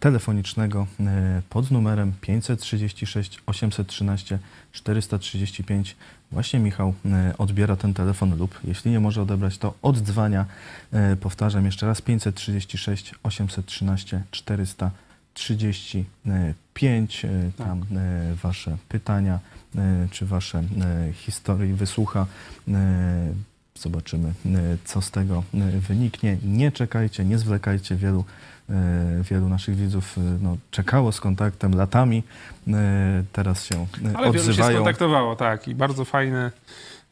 [0.00, 0.86] telefonicznego
[1.50, 4.38] pod numerem 536 813
[4.72, 5.96] 435.
[6.32, 6.94] Właśnie Michał
[7.38, 10.46] odbiera ten telefon lub jeśli nie może odebrać, to oddzwania.
[11.20, 15.11] Powtarzam jeszcze raz 536 813 435.
[17.24, 19.38] E, Tam e, wasze pytania
[19.76, 20.62] e, czy wasze
[21.14, 22.26] historie wysłucha.
[23.74, 24.32] Zobaczymy,
[24.84, 25.42] co z tego
[25.88, 26.36] wyniknie.
[26.44, 27.96] Nie czekajcie, nie zwlekajcie.
[27.96, 28.24] Wielu,
[29.30, 32.22] wielu naszych widzów no, czekało z kontaktem latami.
[33.32, 34.76] Teraz się e, Ale wielu się odzywają.
[34.76, 35.68] skontaktowało, tak.
[35.68, 36.50] I bardzo fajne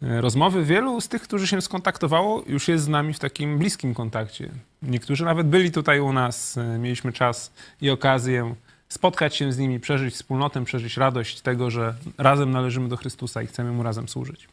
[0.02, 0.64] rozmowy.
[0.64, 4.50] Wielu z tych, którzy się skontaktowało, już jest z nami w takim bliskim kontakcie.
[4.82, 6.58] Niektórzy nawet byli tutaj u nas.
[6.58, 8.54] e, Mieliśmy czas i okazję
[8.88, 13.46] spotkać się z nimi, przeżyć wspólnotę, przeżyć radość tego, że razem należymy do Chrystusa i
[13.46, 14.48] chcemy Mu razem służyć.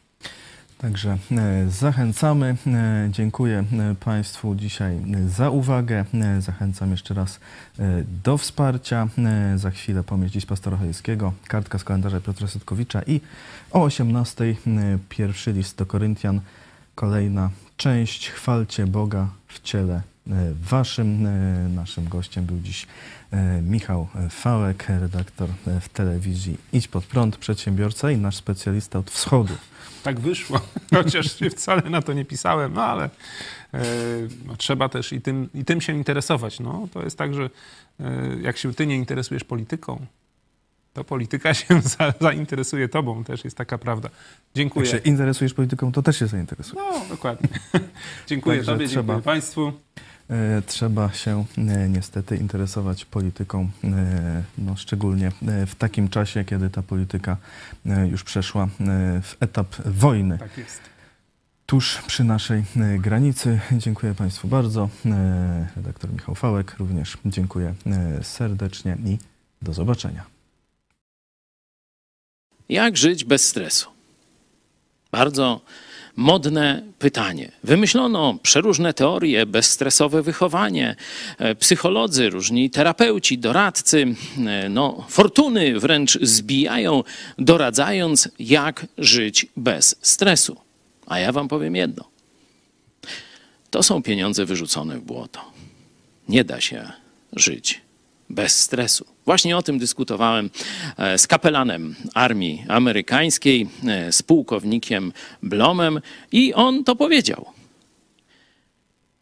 [0.78, 2.56] Także e, zachęcamy.
[2.66, 4.98] E, dziękuję e, Państwu dzisiaj
[5.28, 6.04] za uwagę.
[6.38, 7.40] Zachęcam jeszcze raz
[8.24, 9.08] do wsparcia.
[9.56, 13.20] Za chwilę pomieść dziś pastora Chojeckiego, kartka z kalendarza Piotra Setkowicza i
[13.70, 14.56] o 18
[15.08, 16.40] pierwszy list do Koryntian.
[16.94, 18.30] Kolejna część.
[18.30, 20.02] Chwalcie Boga w ciele
[20.62, 21.28] waszym.
[21.74, 22.86] Naszym gościem był dziś
[23.62, 25.48] Michał Fałek, redaktor
[25.80, 29.54] w telewizji Idź Pod Prąd, przedsiębiorca i nasz specjalista od wschodu
[30.02, 30.60] tak wyszło,
[30.94, 33.04] chociaż się wcale na to nie pisałem, no ale
[33.74, 33.84] e,
[34.46, 36.60] no, trzeba też i tym, i tym się interesować.
[36.60, 37.50] No, to jest tak, że
[38.00, 40.06] e, jak się ty nie interesujesz polityką,
[40.92, 44.08] to polityka się za, zainteresuje tobą, też jest taka prawda.
[44.54, 44.90] Dziękuję.
[44.90, 46.82] Jak się interesujesz polityką, to też się zainteresuje.
[46.82, 47.48] No, dokładnie.
[48.26, 49.14] dziękuję Także tobie, trzeba...
[49.14, 49.72] dziękuję państwu.
[50.30, 55.32] E, trzeba się e, niestety interesować polityką, e, no, szczególnie
[55.66, 57.36] w takim czasie, kiedy ta polityka
[58.10, 58.68] już przeszła
[59.22, 60.38] w etap wojny.
[60.38, 60.80] Tak jest.
[61.66, 62.64] Tuż przy naszej
[62.98, 63.60] granicy.
[63.72, 64.88] Dziękuję Państwu bardzo.
[65.76, 67.74] Redaktor Michał Fałek również dziękuję
[68.22, 69.18] serdecznie i
[69.62, 70.24] do zobaczenia.
[72.68, 73.90] Jak żyć bez stresu?
[75.12, 75.60] Bardzo
[76.18, 77.52] modne pytanie.
[77.64, 80.96] Wymyślono przeróżne teorie, bezstresowe wychowanie,
[81.38, 84.14] e, psycholodzy, różni terapeuci, doradcy,
[84.46, 87.04] e, no, fortuny wręcz zbijają,
[87.38, 90.56] doradzając, jak żyć bez stresu.
[91.06, 92.04] A ja wam powiem jedno.
[93.70, 95.40] To są pieniądze wyrzucone w błoto.
[96.28, 96.92] Nie da się
[97.32, 97.80] żyć
[98.30, 99.06] bez stresu.
[99.24, 100.50] Właśnie o tym dyskutowałem
[100.96, 105.12] e, z kapelanem armii amerykańskiej, e, z pułkownikiem
[105.42, 106.00] Blomem
[106.32, 107.46] i on to powiedział.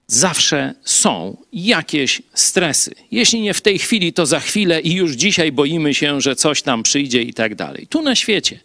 [0.06, 2.94] Zawsze są jakieś stresy.
[3.10, 6.62] Jeśli nie w tej chwili, to za chwilę i już dzisiaj boimy się, że coś
[6.62, 7.86] tam przyjdzie i tak dalej.
[7.86, 8.60] Tu na świecie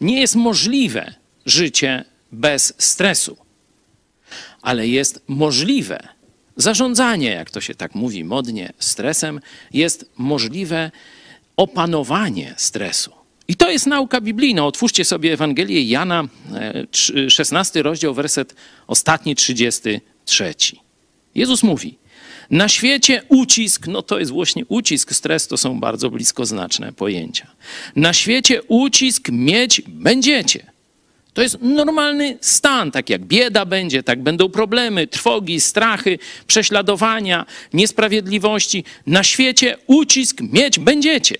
[0.00, 1.14] nie jest możliwe
[1.46, 3.36] życie bez stresu,
[4.62, 6.08] ale jest możliwe
[6.56, 9.40] Zarządzanie, jak to się tak mówi modnie, stresem
[9.72, 10.90] jest możliwe
[11.56, 13.12] opanowanie stresu.
[13.48, 14.66] I to jest nauka biblijna.
[14.66, 16.28] Otwórzcie sobie Ewangelię Jana,
[17.28, 18.54] 16 e, rozdział, werset
[18.86, 20.54] ostatni, 33.
[21.34, 21.98] Jezus mówi,
[22.50, 27.46] na świecie ucisk, no to jest właśnie ucisk, stres to są bardzo bliskoznaczne pojęcia.
[27.96, 30.75] Na świecie ucisk mieć będziecie.
[31.36, 38.84] To jest normalny stan, tak jak bieda będzie, tak będą problemy, trwogi, strachy, prześladowania, niesprawiedliwości.
[39.06, 41.36] Na świecie ucisk mieć będziecie.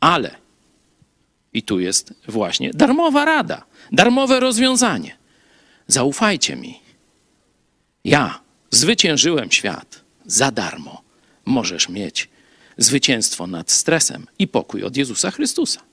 [0.00, 0.34] Ale,
[1.52, 5.16] i tu jest właśnie darmowa rada, darmowe rozwiązanie.
[5.86, 6.80] Zaufajcie mi.
[8.04, 8.40] Ja
[8.70, 11.02] zwyciężyłem świat za darmo.
[11.44, 12.28] Możesz mieć
[12.78, 15.85] zwycięstwo nad stresem i pokój od Jezusa Chrystusa.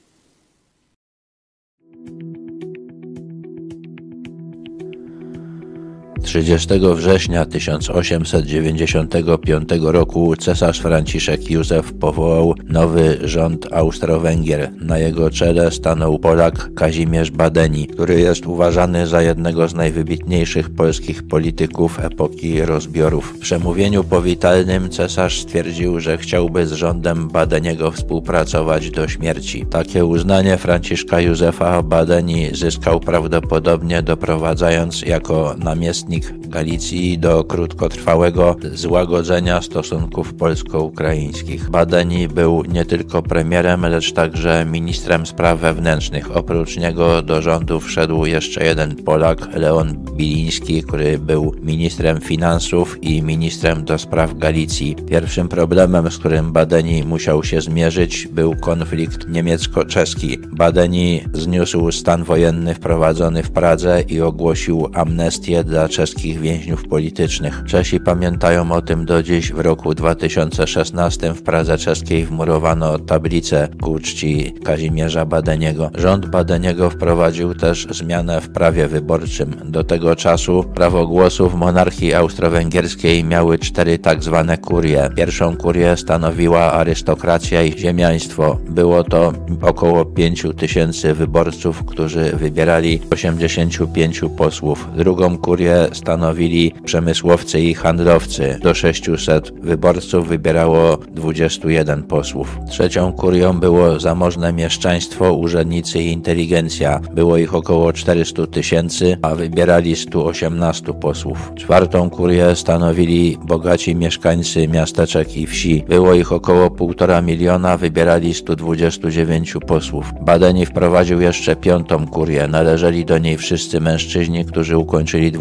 [6.24, 14.72] 30 września 1895 roku cesarz Franciszek Józef powołał nowy rząd Austro-Węgier.
[14.82, 21.28] Na jego czele stanął Polak Kazimierz Badeni, który jest uważany za jednego z najwybitniejszych polskich
[21.28, 23.34] polityków epoki rozbiorów.
[23.36, 29.66] W przemówieniu powitalnym cesarz stwierdził, że chciałby z rządem Badeniego współpracować do śmierci.
[29.66, 40.34] Takie uznanie Franciszka Józefa Badeni zyskał prawdopodobnie doprowadzając jako namiestnik Galicji do krótkotrwałego złagodzenia stosunków
[40.34, 41.70] polsko-ukraińskich.
[41.70, 46.38] Badeni był nie tylko premierem, lecz także ministrem spraw wewnętrznych.
[46.38, 53.22] Oprócz niego do rządu wszedł jeszcze jeden Polak, Leon Biliński, który był ministrem finansów i
[53.22, 54.96] ministrem do spraw Galicji.
[55.10, 60.38] Pierwszym problemem, z którym Badeni musiał się zmierzyć, był konflikt niemiecko-czeski.
[60.52, 67.64] Badeni zniósł stan wojenny wprowadzony w Pradze i ogłosił amnestię dla czeskich więźniów politycznych.
[67.68, 69.54] Czesi pamiętają o tym do dziś.
[69.54, 75.92] W roku 2016 w Pradze czeskiej wmurowano tablicę ku czci Kazimierza Badeniego.
[75.96, 79.56] Rząd Badeniego wprowadził też zmianę w prawie wyborczym.
[79.66, 85.10] Do tego czasu prawo głosu w monarchii austro-węgierskiej miały cztery tak zwane kurie.
[85.16, 88.58] Pierwszą kurię stanowiła arystokracja i ziemiaństwo.
[88.70, 94.88] Było to około 5 tysięcy wyborców, którzy wybierali 85 posłów.
[94.98, 98.60] Drugą kurię stanowili przemysłowcy i handlowcy.
[98.62, 102.60] Do 600 wyborców wybierało 21 posłów.
[102.70, 107.00] Trzecią kurią było zamożne mieszczaństwo, urzędnicy i inteligencja.
[107.14, 111.52] Było ich około 400 tysięcy, a wybierali 118 posłów.
[111.56, 115.84] Czwartą kurię stanowili bogaci mieszkańcy miasteczek i wsi.
[115.90, 120.14] Było ich około 1,5 miliona, wybierali 129 posłów.
[120.22, 122.48] Badeni wprowadził jeszcze piątą kurię.
[122.48, 125.32] Należeli do niej wszyscy mężczyźni, którzy ukończyli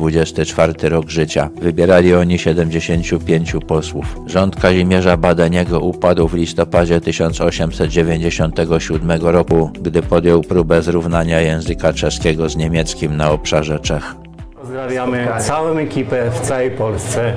[0.45, 1.51] 24 rok życia.
[1.61, 4.17] Wybierali oni 75 posłów.
[4.27, 12.57] Rząd Kazimierza Badeniego upadł w listopadzie 1897 roku, gdy podjął próbę zrównania języka czeskiego z
[12.57, 14.15] niemieckim na obszarze Czech.
[14.61, 17.33] Pozdrawiamy całą ekipę w całej Polsce.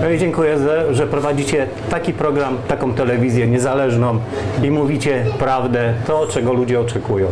[0.00, 0.58] No i dziękuję,
[0.90, 4.18] że prowadzicie taki program, taką telewizję niezależną
[4.62, 7.26] i mówicie prawdę, to czego ludzie oczekują.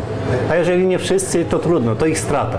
[0.51, 2.59] A jeżeli nie wszyscy, to trudno, to ich strata.